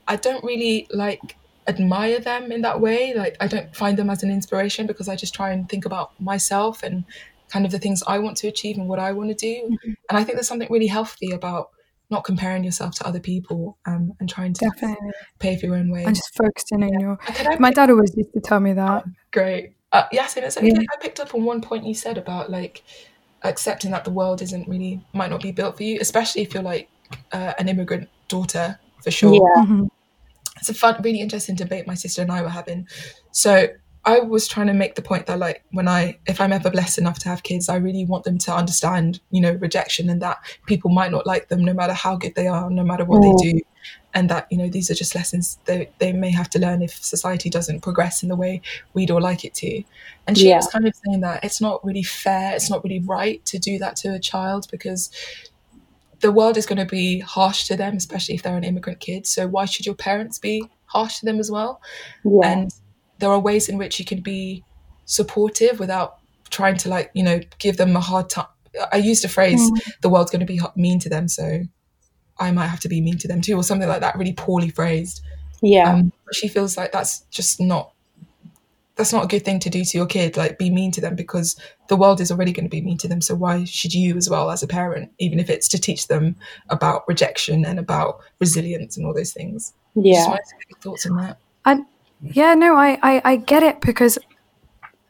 [0.07, 1.37] I don't really like
[1.67, 3.15] admire them in that way.
[3.15, 6.19] Like, I don't find them as an inspiration because I just try and think about
[6.21, 7.05] myself and
[7.49, 9.77] kind of the things I want to achieve and what I want to do.
[10.09, 11.71] And I think there's something really healthy about
[12.13, 15.11] not comparing yourself to other people um, and trying to Definitely.
[15.41, 16.05] pave your own way.
[16.05, 17.19] And just focusing on your.
[17.27, 19.05] I My dad always used to tell me that.
[19.33, 19.75] Great.
[19.91, 20.69] Uh, yes, and it's okay.
[20.69, 20.81] Yeah.
[20.93, 22.85] I picked up on one point you said about like
[23.43, 26.63] accepting that the world isn't really might not be built for you, especially if you're
[26.63, 26.89] like
[27.33, 29.35] uh, an immigrant daughter for sure.
[29.35, 29.89] yeah Mhm.
[30.59, 32.87] It's a fun, really interesting debate my sister and I were having.
[33.33, 33.67] So
[34.05, 36.99] I was trying to make the point that like when I if I'm ever blessed
[36.99, 40.39] enough to have kids, I really want them to understand, you know, rejection and that
[40.67, 43.23] people might not like them no matter how good they are, no matter what Mm.
[43.23, 43.61] they do.
[44.15, 46.93] And that, you know, these are just lessons they they may have to learn if
[47.05, 48.61] society doesn't progress in the way
[48.93, 49.85] we'd all like it to.
[50.27, 50.57] And she Yeah.
[50.57, 53.79] was kind of saying that it's not really fair, it's not really right to do
[53.79, 55.11] that to a child because
[56.21, 59.27] the world is going to be harsh to them, especially if they're an immigrant kid.
[59.27, 61.81] So why should your parents be harsh to them as well?
[62.25, 62.71] yeah And
[63.23, 64.65] there are ways in which you can be
[65.05, 66.19] supportive without
[66.51, 68.47] trying to like you know give them a hard time.
[68.93, 69.71] I used a phrase,
[70.03, 71.63] "The world's going to be mean to them," so
[72.39, 74.19] I might have to be mean to them too, or something like that.
[74.19, 75.23] Really poorly phrased.
[75.61, 77.93] yeah Um, she feels like that's just not.
[78.97, 80.37] That's not a good thing to do to your kid.
[80.37, 81.57] Like be mean to them because
[81.89, 83.21] the world is already going to be mean to them.
[83.21, 86.37] So why should you as well as a parent, even if it's to teach them
[86.71, 89.73] about rejection and about resilience and all those things?
[89.95, 91.39] Yeah wanted to get your thoughts on that.
[92.23, 94.19] Yeah, no, I, I, I get it because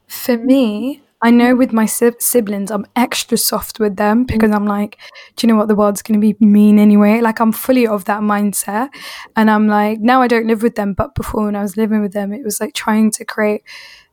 [0.06, 4.26] for me, I know with my si- siblings, I'm extra soft with them mm.
[4.26, 4.98] because I'm like,
[5.36, 5.68] do you know what?
[5.68, 7.20] The world's going to be mean anyway.
[7.20, 8.88] Like, I'm fully of that mindset.
[9.36, 10.94] And I'm like, now I don't live with them.
[10.94, 13.62] But before, when I was living with them, it was like trying to create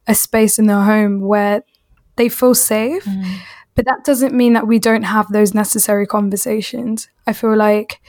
[0.08, 1.64] a space in their home where
[2.18, 3.06] they feel safe.
[3.06, 3.40] Mm.
[3.76, 7.10] But that doesn't mean that we don't have those necessary conversations.
[7.26, 8.02] I feel like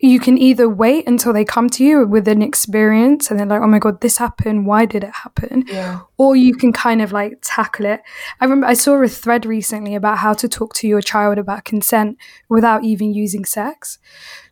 [0.00, 3.60] you can either wait until they come to you with an experience and they're like,
[3.60, 4.66] oh my God, this happened.
[4.66, 5.64] Why did it happen?
[5.66, 6.00] Yeah.
[6.16, 8.00] Or you can kind of like tackle it.
[8.40, 11.64] I remember I saw a thread recently about how to talk to your child about
[11.64, 12.18] consent
[12.48, 13.98] without even using sex.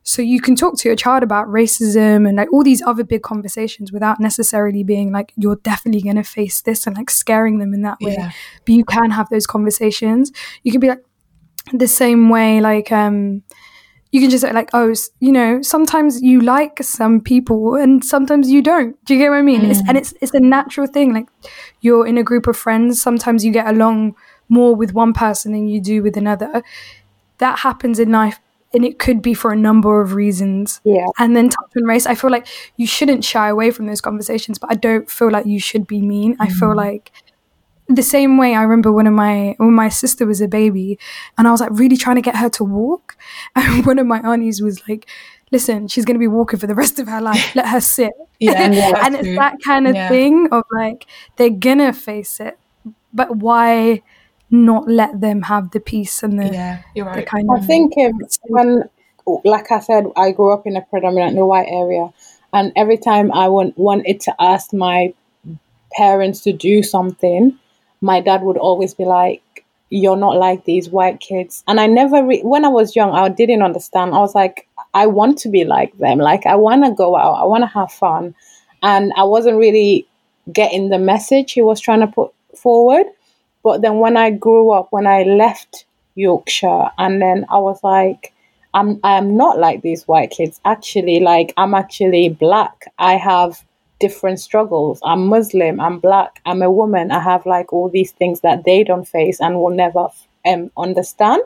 [0.03, 3.23] So you can talk to your child about racism and like all these other big
[3.23, 7.75] conversations without necessarily being like, you're definitely going to face this and like scaring them
[7.75, 8.15] in that way.
[8.19, 8.31] Yeah.
[8.65, 10.33] But you can have those conversations.
[10.63, 11.05] You can be like,
[11.75, 13.43] the same way, like, um,
[14.11, 18.51] you can just say like, oh, you know, sometimes you like some people and sometimes
[18.51, 19.03] you don't.
[19.05, 19.65] Do you get what I mean?
[19.67, 19.89] It's, mm.
[19.89, 21.13] and it's it's a natural thing.
[21.13, 21.29] Like
[21.81, 23.03] you're in a group of friends.
[23.03, 24.17] Sometimes you get along
[24.49, 26.63] more with one person than you do with another.
[27.39, 28.41] That happens in life,
[28.73, 30.81] and it could be for a number of reasons.
[30.85, 32.47] yeah And then touch and race, I feel like
[32.77, 36.01] you shouldn't shy away from those conversations, but I don't feel like you should be
[36.01, 36.37] mean.
[36.41, 36.77] I feel mm.
[36.77, 37.13] like
[37.89, 40.99] the same way I remember when my when my sister was a baby
[41.37, 43.17] and I was like really trying to get her to walk
[43.57, 45.09] and one of my aunties was like
[45.51, 48.13] listen she's going to be walking for the rest of her life let her sit
[48.41, 48.55] Yeah.
[48.69, 49.37] that's and it's true.
[49.37, 50.09] that kind of Yeah.
[50.09, 52.59] thing of like they're gonna face it
[53.13, 54.03] but why
[54.51, 57.27] not let them have the peace and the, Yeah, you're the right.
[57.27, 58.13] kind I of think um,
[58.49, 58.89] when,
[59.45, 62.13] like I said, I grew up in a predominantly white area,
[62.53, 65.13] And every time I want, wanted to ask my
[65.93, 67.59] parents to do something,
[68.01, 69.43] my dad would always be like,
[69.91, 71.65] You're not like these white kids.
[71.67, 74.15] And I never, re- when I was young, I didn't understand.
[74.15, 76.19] I was like, I want to be like them.
[76.19, 78.35] Like, I want to go out, I want to have fun.
[78.83, 80.07] And I wasn't really
[80.53, 83.07] getting the message he was trying to put forward.
[83.63, 85.85] But then when I grew up, when I left
[86.15, 88.33] Yorkshire, and then I was like,
[88.75, 90.61] I'm I'm not like these white kids.
[90.65, 92.93] Actually, like I'm actually black.
[92.99, 93.65] I have
[94.01, 95.01] different struggles.
[95.05, 95.81] I'm Muslim.
[95.81, 96.41] I'm black.
[96.47, 97.11] I'm a woman.
[97.11, 100.09] I have like all these things that they don't face and will never
[100.47, 101.43] um, understand.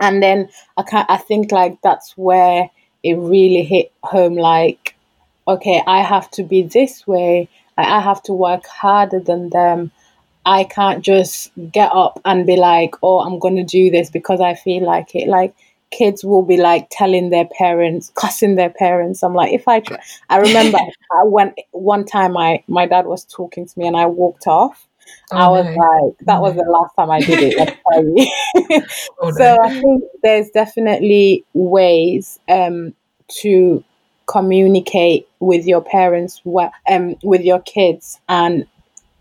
[0.00, 1.10] And then I can't.
[1.10, 2.70] I think like that's where
[3.02, 4.34] it really hit home.
[4.34, 4.94] Like,
[5.46, 7.48] okay, I have to be this way.
[7.76, 9.90] I, I have to work harder than them.
[10.44, 14.40] I can't just get up and be like, oh, I'm going to do this because
[14.40, 15.28] I feel like it.
[15.28, 15.54] Like,
[15.92, 19.22] kids will be like telling their parents, cussing their parents.
[19.22, 20.78] I'm like, if I try, I remember
[21.12, 24.88] I went one time, I my dad was talking to me and I walked off.
[25.30, 25.72] Oh, I was no.
[25.72, 27.78] like, that was the last time I did it.
[29.20, 29.58] Oh, so no.
[29.62, 32.94] I think there's definitely ways um,
[33.40, 33.84] to
[34.26, 38.66] communicate with your parents, well, um, with your kids, and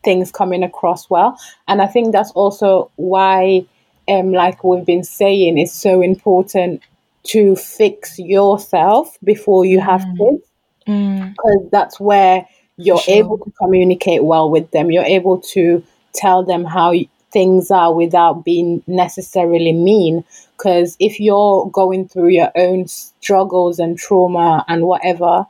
[0.04, 1.38] things coming across well.
[1.68, 3.66] And I think that's also why,
[4.08, 6.82] um, like we've been saying, it's so important
[7.24, 10.18] to fix yourself before you have Mm.
[10.18, 10.48] kids
[10.88, 12.48] Mm, because that's where
[12.78, 13.14] you're sure.
[13.16, 14.92] able to communicate well with them.
[14.92, 15.84] You're able to
[16.14, 16.94] tell them how
[17.32, 20.24] things are without being necessarily mean.
[20.58, 25.46] Because if you're going through your own struggles and trauma and whatever,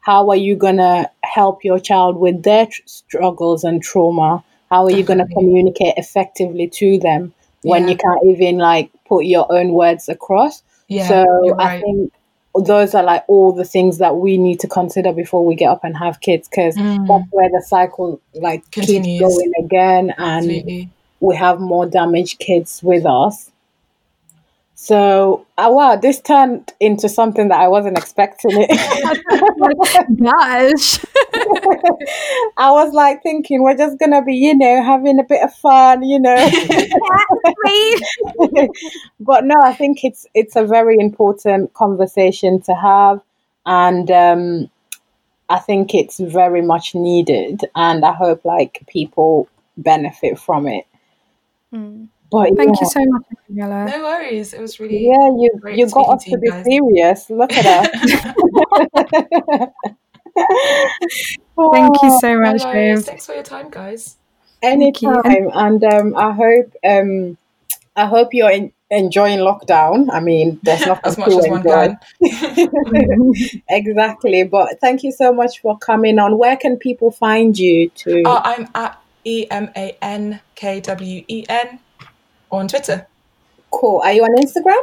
[0.00, 4.44] how are you going to help your child with their tr- struggles and trauma?
[4.70, 7.90] How are you going to communicate effectively to them when Yeah.
[7.90, 10.62] you can't even like put your own words across?
[10.88, 12.12] Yeah, so you're I think
[12.54, 15.84] those are like all the things that we need to consider before we get up
[15.84, 19.06] and have kids because Mm, that's where the cycle like Continues.
[19.06, 20.88] keeps going again and absolutely.
[21.20, 23.50] we have more damaged kids with us.
[24.80, 28.70] So, uh, wow, this turned into something that I wasn't expecting it.
[30.22, 31.04] Gosh.
[32.56, 36.04] I was like thinking we're just gonna be, you know, having a bit of fun,
[36.04, 36.36] you know.
[39.18, 43.20] but no, I think it's it's a very important conversation to have,
[43.66, 44.70] and um,
[45.48, 50.86] I think it's very much needed, and I hope like people benefit from it.
[51.74, 52.10] Mm.
[52.30, 53.86] But Thank yeah, you so much, Daniela.
[53.90, 54.52] No worries.
[54.52, 55.06] It was really.
[55.06, 56.64] yeah, you Great you got us to to be guys.
[56.64, 57.30] serious.
[57.30, 57.88] Look at us.
[61.72, 63.00] Thank you Oh, so much, worries.
[63.00, 63.04] babe.
[63.06, 64.16] Thanks for your time, guys.
[64.62, 65.10] Thank you.
[65.10, 67.36] anytime, and um, I hope um,
[67.96, 70.08] I hope you're en- enjoying lockdown.
[70.12, 71.96] I mean, there's nothing As much to as one enjoy.
[73.68, 74.44] exactly.
[74.44, 76.38] But thank you so much for coming on.
[76.38, 78.22] Where can people find you to?
[78.26, 81.80] Oh, I'm at E M A N K W E N
[82.50, 83.06] on Twitter.
[83.70, 84.00] cool.
[84.04, 84.82] Are you on Instagram?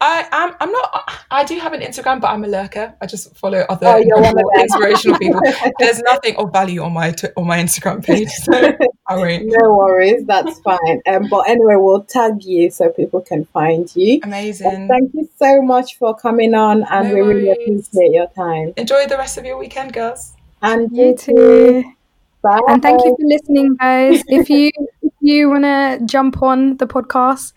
[0.00, 0.54] I am.
[0.60, 1.10] I'm not.
[1.30, 2.92] I do have an Instagram, but I'm a lurker.
[3.00, 4.62] I just follow other Oh, you're one of incredible, them.
[4.62, 5.40] inspirational people.
[5.78, 8.52] There's nothing of value on my tw- on my Instagram page, so
[9.06, 9.44] I won't.
[9.46, 10.26] No worries.
[10.26, 11.00] That's fine.
[11.06, 14.14] Um, but anyway, we'll tag you so people can find you.
[14.24, 14.88] And Amazing.
[14.88, 18.74] thank you so much for coming on, and No we really appreciate your time.
[18.76, 20.32] Enjoy the rest of your weekend, girls.
[20.60, 21.84] And You too.
[22.42, 22.60] Bye.
[22.68, 24.22] And thank you for listening, guys.
[24.26, 24.70] If you
[25.02, 27.52] if you want to jump on the podcast,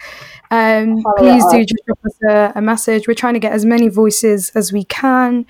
[0.51, 3.07] um, please do just drop us a, a message.
[3.07, 5.45] We're trying to get as many voices as we can.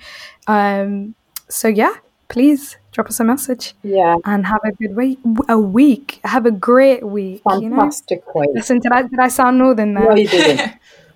[0.46, 1.14] Um,
[1.48, 1.94] so yeah,
[2.28, 5.18] please drop us a message Yeah, and have a good week.
[5.48, 6.20] A week.
[6.24, 7.42] Have a great week.
[7.46, 7.76] You know.
[7.76, 8.22] fantastic.
[8.34, 10.72] Listen, did I did I sound northern No, you didn't.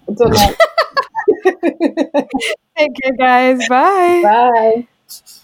[2.77, 3.69] Take care, guys.
[3.69, 4.21] Bye.
[4.25, 4.87] Bye.